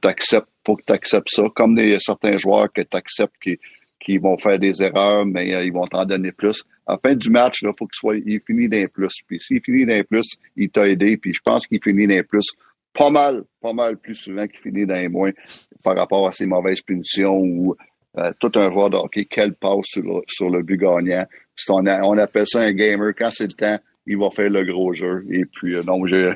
[0.66, 3.58] faut que tu acceptes ça, comme des, certains joueurs que tu acceptes qui,
[4.04, 6.64] qui vont faire des erreurs, mais euh, ils vont t'en donner plus.
[6.86, 9.22] À la fin du match, il faut qu'il soit, il finit d'un plus.
[9.26, 11.16] Puis s'il finit d'un plus, il t'a aidé.
[11.16, 12.46] Puis je pense qu'il finit d'un plus
[12.92, 15.30] pas mal, pas mal plus souvent qu'il finit d'un moins
[15.82, 17.74] par rapport à ses mauvaises punitions ou
[18.18, 21.24] euh, tout un joueur de hockey, quelle passe sur le, sur le but gagnant.
[21.70, 23.12] On, on, appelle ça un gamer.
[23.16, 25.24] Quand c'est le temps, il va faire le gros jeu.
[25.30, 26.34] Et puis, euh, non, je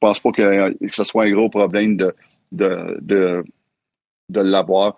[0.00, 2.14] pense pas que, que, ce soit un gros problème de,
[2.50, 3.44] de, de,
[4.28, 4.96] de l'avoir.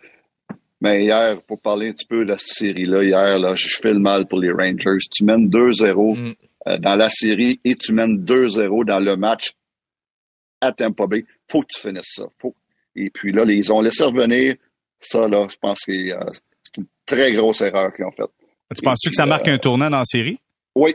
[0.85, 4.01] Mais hier, pour parler un petit peu de la série-là, hier, là, je fais le
[4.01, 4.99] mal pour les Rangers.
[5.11, 6.35] Tu mènes 2-0 mm.
[6.67, 9.53] euh, dans la série et tu mènes 2-0 dans le match
[10.61, 11.25] à Tampa Bay.
[11.51, 12.25] Faut que tu finisses ça.
[12.39, 12.55] Faut.
[12.95, 14.57] Et puis là, ils ont laissé revenir.
[15.01, 16.31] Ça, là, je pense que euh,
[16.63, 18.31] c'est une très grosse erreur qu'ils ont faite.
[18.77, 20.39] Tu penses-tu que ça marque un tournant dans la série?
[20.75, 20.95] Oui,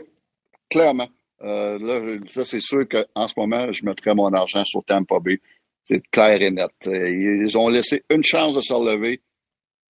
[0.68, 1.08] clairement.
[1.42, 5.40] Euh, là, c'est sûr qu'en ce moment, je mettrais mon argent sur Tampa Bay.
[5.82, 6.70] C'est clair et net.
[6.86, 9.20] Ils ont laissé une chance de se relever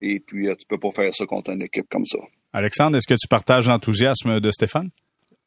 [0.01, 2.19] et puis, euh, tu peux pas faire ça contre une équipe comme ça.
[2.53, 4.91] Alexandre, est-ce que tu partages l'enthousiasme de Stéphane?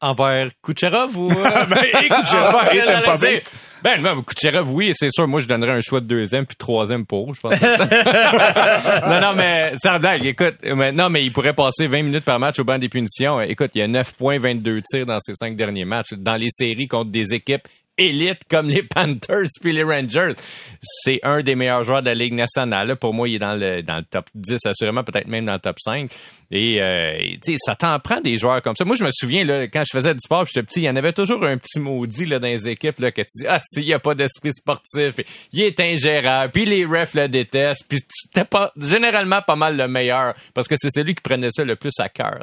[0.02, 1.28] Envers Kucherov ou...
[1.68, 3.40] ben, et Kucherov, et pas bien.
[3.82, 5.28] Ben, ben, Kucherov, oui, c'est sûr.
[5.28, 7.60] Moi, je donnerais un choix de deuxième puis troisième pour, je pense.
[7.60, 10.56] non, non, mais, ça blague, écoute.
[10.62, 13.40] Mais, non, mais il pourrait passer 20 minutes par match au banc des punitions.
[13.42, 16.14] Écoute, il y a 9 points, 22 tirs dans ses cinq derniers matchs.
[16.14, 17.68] Dans les séries contre des équipes
[18.00, 20.34] élite comme les Panthers puis les Rangers.
[20.82, 22.96] C'est un des meilleurs joueurs de la Ligue nationale.
[22.96, 25.58] Pour moi, il est dans le, dans le top 10, assurément, peut-être même dans le
[25.58, 26.10] top 5.
[26.52, 28.84] Et euh, tu sais, ça t'en prend des joueurs comme ça.
[28.84, 30.96] Moi, je me souviens là, quand je faisais du sport, j'étais petit, il y en
[30.96, 33.84] avait toujours un petit maudit là dans les équipes là que tu dis ah s'il
[33.84, 35.14] y a pas d'esprit sportif,
[35.52, 39.86] il est ingérable, puis les refs le détestent, puis c'était pas généralement pas mal le
[39.86, 42.40] meilleur parce que c'est celui qui prenait ça le plus à cœur.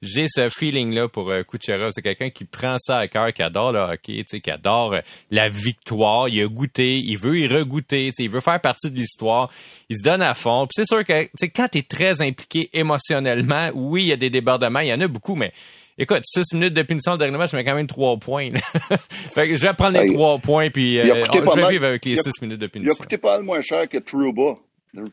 [0.00, 3.42] J'ai ce feeling là pour euh, Kucherov, c'est quelqu'un qui prend ça à cœur, qui
[3.42, 4.99] adore le hockey, qui adore euh,
[5.30, 8.96] la victoire, il a goûté, il veut y regoûter, tu il veut faire partie de
[8.96, 9.50] l'histoire,
[9.88, 10.66] il se donne à fond.
[10.66, 14.30] Puis c'est sûr que tu quand t'es très impliqué émotionnellement oui, il y a des
[14.30, 15.52] débordements, il y en a beaucoup, mais
[15.98, 18.50] écoute, six minutes de punition le dernier match, je mets quand même trois points.
[19.10, 22.16] fait que je vais prendre les trois points, puis euh, je vais vivre avec les
[22.16, 22.94] six minutes de punition.
[22.94, 24.56] Il a coûté pas mal moins cher que Trouba.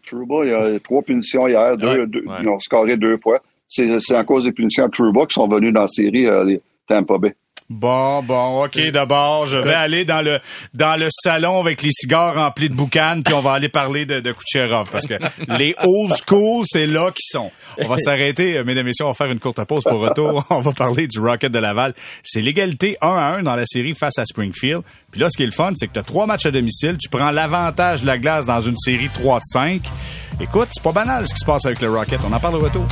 [0.05, 2.07] Trouba, il y a trois punitions hier, deux,
[2.41, 3.41] ils ont scoré deux fois.
[3.67, 6.61] C'est à cause des punitions à Trouba qui sont venus dans la série euh, les
[6.87, 7.35] Tampa Bay.
[7.69, 10.39] Bon, bon, ok, d'abord, je vais aller dans le
[10.73, 14.21] dans le salon avec les cigares remplis de boucanes, puis on va aller parler de,
[14.21, 15.15] de Kucherov, parce que
[15.57, 17.51] les old school, c'est là qu'ils sont.
[17.79, 20.45] On va s'arrêter, euh, mesdames et messieurs, on va faire une courte pause pour retour.
[20.49, 21.93] On va parler du Rocket de Laval.
[22.23, 24.81] C'est l'égalité 1 à 1 dans la série face à Springfield.
[25.11, 26.97] Puis là, ce qui est le fun, c'est que tu as trois matchs à domicile,
[26.97, 29.81] tu prends l'avantage de la glace dans une série 3 de 5.
[30.39, 32.21] Écoute, c'est pas banal ce qui se passe avec le Rocket.
[32.27, 32.87] On en parle au retour.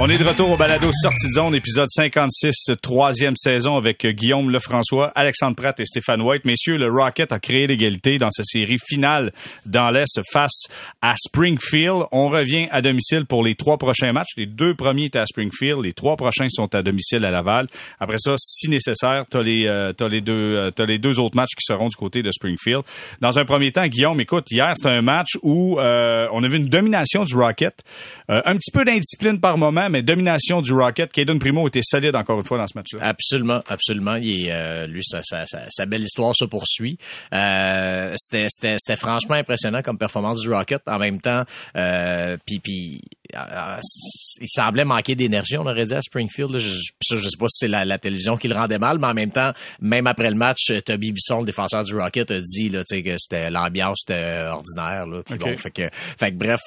[0.00, 4.50] On est de retour au balado Sortie de zone, épisode 56, troisième saison avec Guillaume
[4.50, 6.44] Lefrançois, Alexandre Pratt et Stéphane White.
[6.44, 9.32] Messieurs, le Rocket a créé l'égalité dans sa série finale
[9.66, 10.64] dans l'Est face
[11.00, 12.06] à Springfield.
[12.10, 14.32] On revient à domicile pour les trois prochains matchs.
[14.36, 17.68] Les deux premiers étaient à Springfield, les trois prochains sont à domicile à Laval.
[18.00, 21.54] Après ça, si nécessaire, t'as les, euh, t'as les deux, euh, les deux autres matchs
[21.56, 22.82] qui seront du côté de Springfield.
[23.20, 26.68] Dans un premier temps, Guillaume, écoute, hier, c'était un match où euh, on a une
[26.68, 27.84] domination du Rocket,
[28.28, 31.12] euh, un petit peu d'indiscipline par moment, mais domination du Rocket.
[31.12, 33.00] Caden Primo était solide encore une fois dans ce match-là.
[33.02, 34.16] Absolument, absolument.
[34.16, 36.98] Il euh, lui, sa, belle histoire se poursuit.
[37.32, 40.82] Euh, c'était, franchement impressionnant comme performance du Rocket.
[40.86, 41.44] En même temps,
[41.76, 43.00] euh, puis,
[43.32, 46.56] il semblait manquer d'énergie, on aurait dit à Springfield.
[46.58, 46.68] Je,
[47.10, 49.30] je, sais pas si c'est la, la, télévision qui le rendait mal, mais en même
[49.30, 53.18] temps, même après le match, Toby Bisson, le défenseur du Rocket, a dit là, que
[53.18, 55.06] c'était l'ambiance était ordinaire.
[55.06, 55.50] Là, puis okay.
[55.50, 56.60] bon, fait que, fait que bref,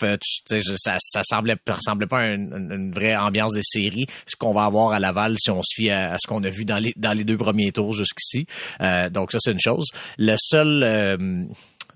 [0.49, 4.51] tu ça, ça semblait, ça semblait pas une, une vraie ambiance des séries, ce qu'on
[4.51, 6.79] va avoir à Laval si on se fie à, à ce qu'on a vu dans
[6.79, 8.47] les dans les deux premiers tours jusqu'ici.
[8.81, 9.87] Euh, donc ça c'est une chose.
[10.17, 11.45] Le seul euh,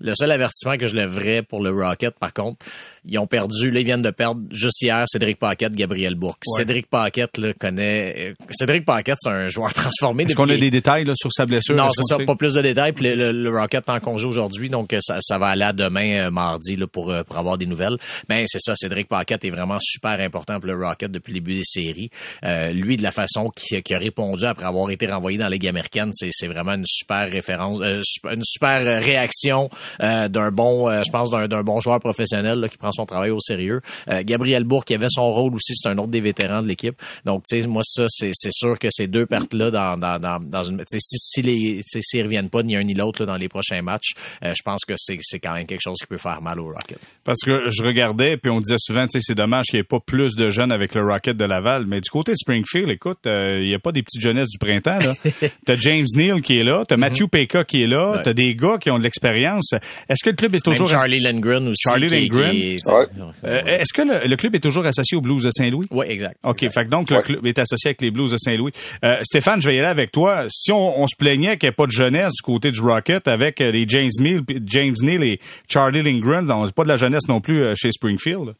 [0.02, 2.64] le seul avertissement que je lèverais pour le Rocket, par contre,
[3.04, 6.42] ils ont perdu, là, ils viennent de perdre juste hier Cédric Paquette, Gabriel Bourque.
[6.46, 6.58] Ouais.
[6.58, 10.24] Cédric Paquette, là, connaît, euh, Cédric Paquette, c'est un joueur transformé.
[10.24, 11.74] Est-ce qu'on a des détails, là, sur sa blessure?
[11.74, 12.92] Non, c'est ça, pas plus de détails.
[12.92, 15.64] Puis le, le, le Rocket est en congé aujourd'hui, donc euh, ça, ça va aller
[15.64, 17.96] à demain, euh, mardi, là, pour, pour avoir des nouvelles.
[18.28, 21.54] Mais c'est ça, Cédric Paquette est vraiment super important pour le Rocket depuis le début
[21.54, 22.10] des séries.
[22.44, 25.50] Euh, lui, de la façon qu'il qui a répondu après avoir été renvoyé dans la
[25.50, 28.00] Ligue américaine, c'est vraiment une super référence, euh,
[28.30, 29.68] une super réaction
[30.02, 33.40] euh, d'un bon, je pense, d'un bon joueur professionnel là, qui prend son travail au
[33.40, 33.80] sérieux.
[34.08, 37.00] Euh, Gabriel Bourque qui avait son rôle aussi, c'est un autre des vétérans de l'équipe.
[37.24, 40.62] Donc, tu sais, moi, ça, c'est sûr que ces deux pertes-là dans, dans, dans, dans
[40.62, 40.82] une...
[40.86, 44.12] Si, si les s'ils reviennent pas ni un ni l'autre dans les prochains matchs,
[44.44, 46.98] euh, je pense que c'est quand même quelque chose qui peut faire mal au Rocket.
[47.24, 49.84] Parce que je regardais, puis on disait souvent, tu sais, c'est dommage qu'il n'y ait
[49.84, 51.86] pas plus de jeunes avec le Rocket de Laval.
[51.86, 54.58] Mais du côté de Springfield, écoute, il euh, n'y a pas des petites jeunesses du
[54.58, 54.98] printemps.
[54.98, 55.14] là.
[55.66, 58.22] t'as James Neal qui est là, t'as Matthew Pekka qui est là, ouais.
[58.22, 59.72] t'as des gars qui ont de l'expérience.
[60.08, 60.88] Est-ce que le club est toujours...
[60.88, 61.82] Même Charlie Lindgren aussi.
[61.82, 62.50] Charlie qui, Lindgren.
[62.50, 63.06] Qui, ouais.
[63.44, 65.86] Euh, Est-ce que le, le, club est toujours associé aux Blues de Saint-Louis?
[65.90, 66.36] Oui, exact.
[66.42, 66.74] OK, exact.
[66.74, 67.22] fait que donc le ouais.
[67.22, 68.72] club est associé avec les Blues de Saint-Louis.
[69.04, 70.46] Euh, Stéphane, je vais y aller avec toi.
[70.50, 73.28] Si on, on se plaignait qu'il n'y ait pas de jeunesse du côté du Rocket
[73.28, 76.96] avec euh, les James Neal, James Neal et Charlie Lindgren, on n'a pas de la
[76.96, 78.54] jeunesse non plus chez Springfield.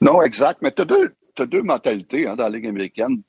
[0.00, 0.60] Non, exact.
[0.62, 3.22] Mais tu as deux, as deux mentalités hein, dans la Ligue américaine.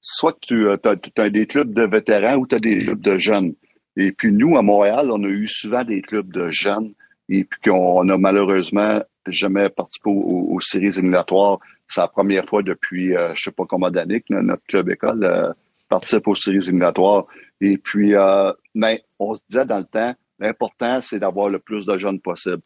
[0.00, 3.54] Soit tu as, as, des clubs de vétérans ou tu as des clubs de jeunes.
[3.96, 6.92] Et puis nous, à Montréal, on a eu souvent des clubs de jeunes
[7.28, 9.00] et puis qu'on a malheureusement
[9.30, 11.58] jamais participé aux, séries éliminatoires.
[11.86, 15.24] C'est la première fois depuis euh, je sais pas combien d'années que notre club école
[15.24, 15.52] euh,
[15.88, 17.26] participe aux séries éliminatoires.
[17.60, 21.86] Et puis, euh, mais on se disait dans le temps, l'important c'est d'avoir le plus
[21.86, 22.62] de jeunes possible.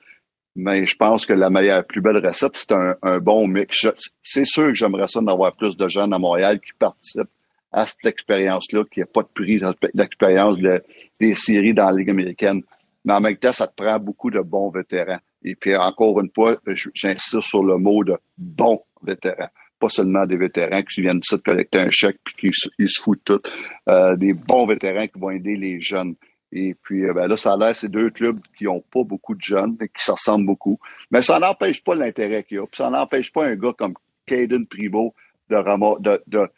[0.54, 3.86] Mais je pense que la meilleure, plus belle recette, c'est un, bon mix.
[4.22, 7.30] C'est sûr que j'aimerais ça d'avoir plus de jeunes à Montréal qui participent
[7.72, 9.62] à cette expérience-là, qui n'a pas de prix
[9.94, 10.82] d'expérience de,
[11.18, 12.62] des séries dans la Ligue américaine.
[13.04, 15.20] Mais en même temps, ça te prend beaucoup de bons vétérans.
[15.44, 16.56] Et puis, encore une fois,
[16.94, 19.48] j'insiste sur le mot de bons vétérans.
[19.78, 23.40] Pas seulement des vétérans qui viennent de collecter un chèque puis qui se foutent tout.
[23.88, 26.14] Euh, des bons vétérans qui vont aider les jeunes.
[26.52, 29.40] Et puis, ben là, ça a l'air, c'est deux clubs qui ont pas beaucoup de
[29.40, 30.78] jeunes, mais qui se ressemblent beaucoup.
[31.10, 32.66] Mais ça n'empêche pas l'intérêt qu'il y a.
[32.66, 33.94] Puis ça n'empêche pas un gars comme
[34.26, 35.14] Caden Primo
[35.48, 35.56] de,
[36.00, 36.48] de, de,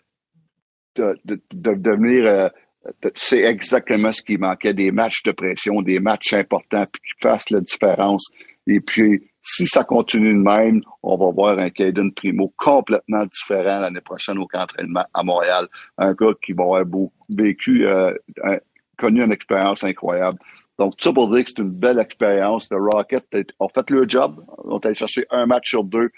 [0.96, 2.50] de, de, de devenir...
[2.86, 7.22] Euh, c'est exactement ce qui manquait, des matchs de pression, des matchs importants, puis qui
[7.22, 8.30] fassent la différence.
[8.66, 13.80] Et puis, si ça continue de même, on va voir un Caden Primo complètement différent
[13.80, 15.68] l'année prochaine au camp d'entraînement à Montréal.
[15.98, 18.12] Un gars qui va avoir beau, vécu, euh,
[18.96, 20.38] connu une expérience incroyable.
[20.78, 22.68] Donc, ça pour dire que c'est une belle expérience.
[22.70, 23.24] Le Rocket
[23.60, 24.44] ont fait le job.
[24.64, 26.10] On a cherché un match sur deux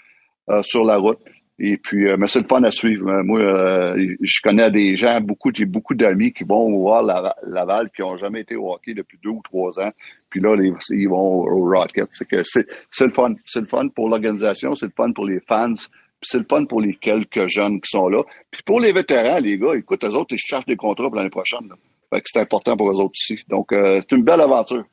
[0.49, 1.19] euh, sur la route.
[1.59, 3.23] Et puis, euh, mais c'est le fun à suivre.
[3.23, 7.89] Moi, euh, je connais des gens, beaucoup, j'ai beaucoup d'amis qui vont voir la, Laval,
[7.95, 9.91] qui n'ont jamais été au hockey depuis deux ou trois ans.
[10.29, 10.55] Puis là,
[10.91, 12.07] ils vont au Rocket.
[12.11, 13.33] C'est que c'est, le fun.
[13.45, 16.65] C'est le fun pour l'organisation, c'est le fun pour les fans, puis c'est le fun
[16.65, 18.21] pour les quelques jeunes qui sont là.
[18.51, 21.29] Puis pour les vétérans, les gars, écoute, eux autres, ils cherchent des contrats pour l'année
[21.29, 21.67] prochaine.
[21.69, 21.75] Là.
[22.13, 23.39] Fait que c'est important pour eux autres aussi.
[23.49, 24.85] Donc, euh, c'est une belle aventure.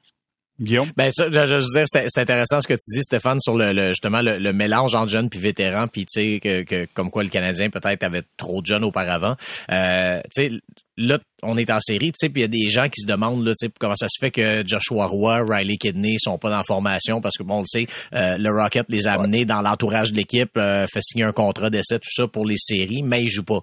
[0.61, 0.89] Guillaume?
[0.97, 3.89] Ben ça, je, veux dire, c'est intéressant ce que tu dis, Stéphane, sur le, le
[3.89, 7.25] justement le, le, mélange entre jeunes puis vétérans, puis tu sais que, que, comme quoi
[7.25, 9.35] le Canadien peut-être avait trop de jeunes auparavant.
[9.73, 10.51] Euh, tu sais,
[10.97, 13.07] là, on est en série, tu sais, puis il y a des gens qui se
[13.07, 16.51] demandent, là, tu sais, comment ça se fait que Joshua Roy, Riley Kidney sont pas
[16.51, 19.45] dans la formation parce que bon, on le sait, euh, le Rocket les a amenés
[19.45, 23.03] dans l'entourage de l'équipe, euh, fait signer un contrat d'essai, tout ça pour les séries,
[23.03, 23.61] mais ils jouent pas.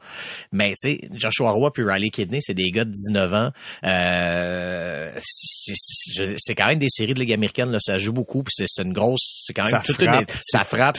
[0.52, 3.50] Mais tu sais, Joshua Roy puis Riley Kidney, c'est des gars de 19 ans.
[3.86, 8.84] Euh, c'est quand même des séries de Ligue américaine, là, ça joue beaucoup, puis c'est
[8.84, 10.98] une grosse, c'est quand même ça toute frappe, une, ça frappe,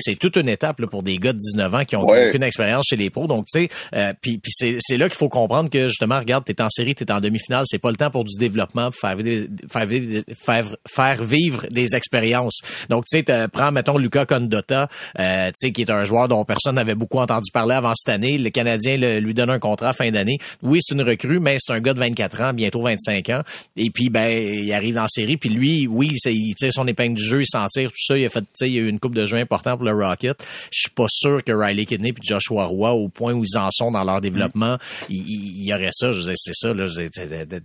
[0.00, 2.28] c'est toute une étape là, pour des gars de 19 ans qui ont Ouais.
[2.28, 3.26] aucune expérience chez les pros.
[3.26, 6.44] Donc tu sais, euh, puis puis c'est c'est là qu'il faut comprendre que justement, regarde,
[6.44, 9.16] t'es en série, t'es en demi-finale, c'est pas le temps pour du développement, pour faire
[9.16, 12.60] vivre, faire vivre, faire, faire vivre des expériences.
[12.88, 14.88] Donc, tu sais, prends, mettons, Luca Condotta,
[15.20, 18.08] euh, tu sais, qui est un joueur dont personne n'avait beaucoup entendu parler avant cette
[18.14, 18.38] année.
[18.38, 20.38] Le Canadien le- lui donne un contrat fin d'année.
[20.62, 23.42] Oui, c'est une recrue, mais c'est un gars de 24 ans, bientôt 25 ans.
[23.76, 27.16] Et puis, ben, il arrive dans la série, puis lui, oui, il tire son épingle
[27.16, 28.16] du jeu, il s'en tire, tout ça.
[28.16, 29.84] Il a fait, tu sais, il y a eu une coupe de jeu importante pour
[29.86, 30.36] le Rocket.
[30.72, 33.68] Je suis pas sûr que Riley Kidney puis Joshua Roy, au point où ils en
[33.70, 36.11] sont dans leur développement, il, il- il y aurait ça.
[36.12, 36.86] Je c'est ça, là,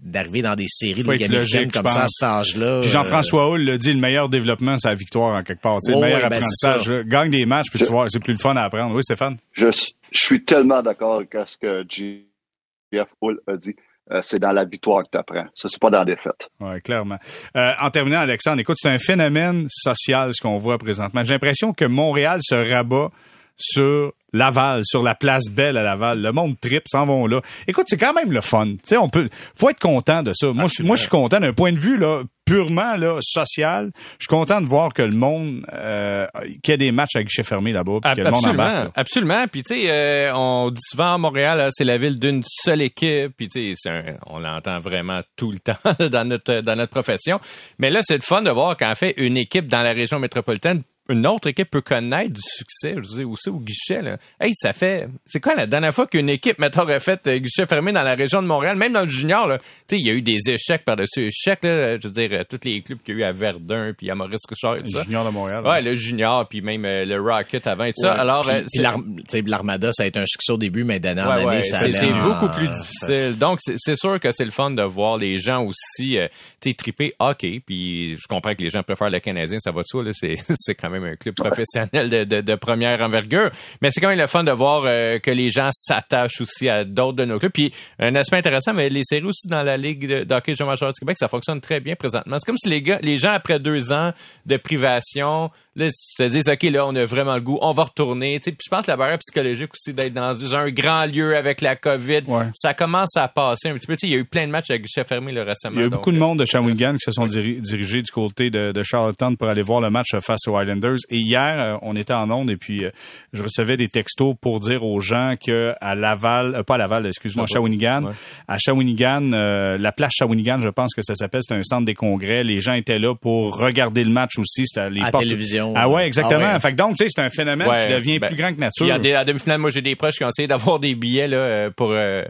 [0.03, 2.79] d'arriver dans des séries Faut de logique, comme ça à cet âge-là.
[2.81, 5.79] Puis euh, Jean-François Hull l'a dit, le meilleur développement, c'est la victoire en quelque part.
[5.87, 6.91] Le meilleur ouais, ben, apprentissage.
[7.05, 8.95] Gagne des matchs, puis tu vois, c'est plus le fun à apprendre.
[8.95, 9.37] Oui, Stéphane?
[9.53, 13.75] Je, je suis tellement d'accord avec ce que Jeff Hull a dit.
[14.09, 15.47] Euh, c'est dans la victoire que tu apprends.
[15.53, 16.49] Ça, c'est pas dans la défaite.
[16.61, 17.17] Oui, clairement.
[17.57, 21.23] Euh, en terminant, Alexandre, écoute, c'est un phénomène social ce qu'on voit présentement.
[21.23, 23.09] J'ai l'impression que Montréal se rabat
[23.57, 26.21] sur Laval, sur la place Belle à Laval.
[26.21, 27.41] Le monde trip, s'en vont là.
[27.67, 28.67] Écoute, c'est quand même le fun.
[28.67, 30.51] Tu sais, on peut, faut être content de ça.
[30.53, 33.91] Moi, je, moi, je suis content d'un point de vue là purement là social.
[34.19, 36.27] Je suis content de voir que le monde, euh,
[36.63, 38.85] qu'il y a des matchs à guichet fermé là-bas, puis que le monde Absolument, embarque.
[38.85, 38.91] là.
[38.95, 39.47] absolument.
[39.47, 42.81] Puis tu sais, euh, on dit souvent à Montréal, là, c'est la ville d'une seule
[42.81, 43.33] équipe.
[43.37, 45.77] Puis tu sais, on l'entend vraiment tout le temps
[46.11, 47.39] dans notre dans notre profession.
[47.79, 50.83] Mais là, c'est le fun de voir qu'en fait une équipe dans la région métropolitaine
[51.09, 54.01] une autre équipe peut connaître du succès, je veux dire, aussi au guichet.
[54.01, 54.17] Là.
[54.39, 55.07] Hey, ça fait...
[55.25, 58.15] C'est quoi la dernière fois qu'une équipe, mettons, aurait fait euh, guichet fermé dans la
[58.15, 60.37] région de Montréal, même dans le junior, là, tu sais, il y a eu des
[60.49, 63.23] échecs par-dessus échecs, là, je veux dire, euh, tous les clubs qu'il y a eu
[63.23, 65.03] à Verdun, puis à Maurice Richard et tout ça.
[65.03, 65.65] Junior de Montréal.
[65.65, 68.13] Ouais, le junior, puis même euh, le Rocket avant et tout ça.
[68.13, 70.83] Alors, puis- euh, c'est- l'Ar- tu sais, l'Armada, ça a été un succès au début,
[70.83, 73.37] mais d'année en année, ouais, ça c'est allait c'est en- beaucoup plus difficile.
[73.39, 76.27] Donc, c'est c'est sûr que c'est le fun de voir les gens aussi, euh,
[76.61, 77.61] tu sais, triper hockey.
[77.65, 80.11] Puis, je comprends que les gens préfèrent le Canadien, ça va de soi, là.
[80.13, 83.49] C'est c'est quand même un club professionnel de, première envergure.
[83.81, 86.83] Mais c'est quand même le fun de voir euh, que les gens s'attachent aussi à
[86.83, 87.51] d'autres de nos clubs.
[87.51, 90.71] Puis, un aspect intéressant, mais les séries aussi dans la Ligue de, de hockey junior
[90.71, 92.37] majeur du Québec, ça fonctionne très bien présentement.
[92.39, 94.11] C'est comme si les gens, après deux ans
[94.45, 98.37] de privation, là, se disent, OK, là, on a vraiment le goût, on va retourner.
[98.39, 101.35] Tu sais, Puis je pense que la barrière psychologique aussi d'être dans un grand lieu
[101.37, 102.45] avec la COVID, Ouais.
[102.53, 103.95] ça commence à passer un petit peu.
[103.95, 105.75] Tu sais, il y a eu plein de matchs avec guichet fermé le récemment.
[105.75, 107.61] Il y a eu donc, beaucoup de euh, monde de Shawinigan qui se sont diri-
[107.61, 110.97] dirigés du côté de, de Charlottetown pour aller voir le match face aux Islanders.
[111.09, 112.91] Et hier, euh, on était en onde et puis euh,
[113.33, 117.05] je recevais des textos pour dire aux gens que à Laval, euh, pas à Laval,
[117.05, 118.11] excuse-moi, Shawinigan, Ouais.
[118.47, 121.93] à Shawinigan, euh, la place Shawinigan, je pense que ça s'appelle, c'est un centre des
[121.93, 122.43] congrès.
[122.43, 124.63] Les gens étaient là pour regarder le match aussi.
[124.65, 125.66] C'était à télévision.
[125.75, 126.39] Ah ouais, exactement.
[126.43, 126.59] Ah ouais.
[126.59, 128.59] Fait que donc, tu sais, c'est un phénomène Ouais, qui devient ben, plus grand que
[128.59, 128.93] nature.
[128.93, 131.37] en, dé- en demi-finale, moi, j'ai des proches qui ont essayé d'avoir des billets là,
[131.37, 132.23] euh, pour, euh,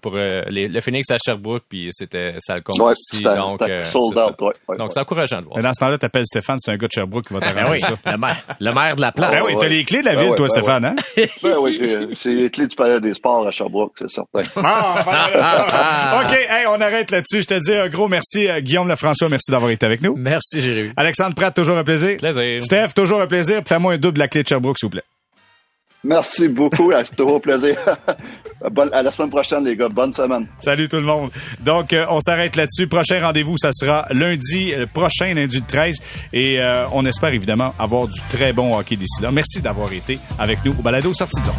[0.00, 3.16] pour euh, les- le Phoenix à Sherbrooke, puis c'était ça le compte Ouais, aussi.
[3.16, 4.34] c'était Donc, euh, sold out.
[4.40, 6.76] Ouais, ouais, donc c'est encourageant de voir Mais dans ce temps-là, t'appelles Stéphane, c'est un
[6.76, 8.12] gars de Sherbrooke qui va Ben t'arranger oui, ça.
[8.12, 9.30] le maire, le maire de la place.
[9.32, 10.96] Ben oui, t'as les clés de la Ben ville, toi, ben Stéphane, hein?
[11.42, 11.80] Ben oui,
[12.16, 14.42] c'est les clés du palais des sports à Sherbrooke, c'est certain.
[14.56, 16.22] Ah.
[16.24, 17.42] OK, hey, on arrête là-dessus.
[17.42, 18.48] Je te dis un gros merci.
[18.60, 20.14] Guillaume Lefrançois, merci d'avoir été avec nous.
[20.16, 20.90] Merci, Jérémy.
[20.96, 22.16] Alexandre Pratt, toujours un plaisir.
[22.18, 22.60] Plaisir.
[22.78, 23.62] Steph, toujours un plaisir.
[23.66, 25.02] Fais-moi un double de la clé de Sherbrooke, s'il vous plaît.
[26.04, 27.76] Merci beaucoup, c'est toujours plaisir.
[28.70, 29.88] Bonne- à la semaine prochaine, les gars.
[29.88, 30.46] Bonne semaine.
[30.60, 31.30] Salut tout le monde.
[31.58, 32.86] Donc, euh, on s'arrête là-dessus.
[32.86, 35.96] Prochain rendez-vous, ça sera lundi euh, prochain, lundi de 13.
[36.32, 39.32] Et euh, on espère évidemment avoir du très bon hockey d'ici là.
[39.32, 41.54] Merci d'avoir été avec nous au balado Sortie de zone.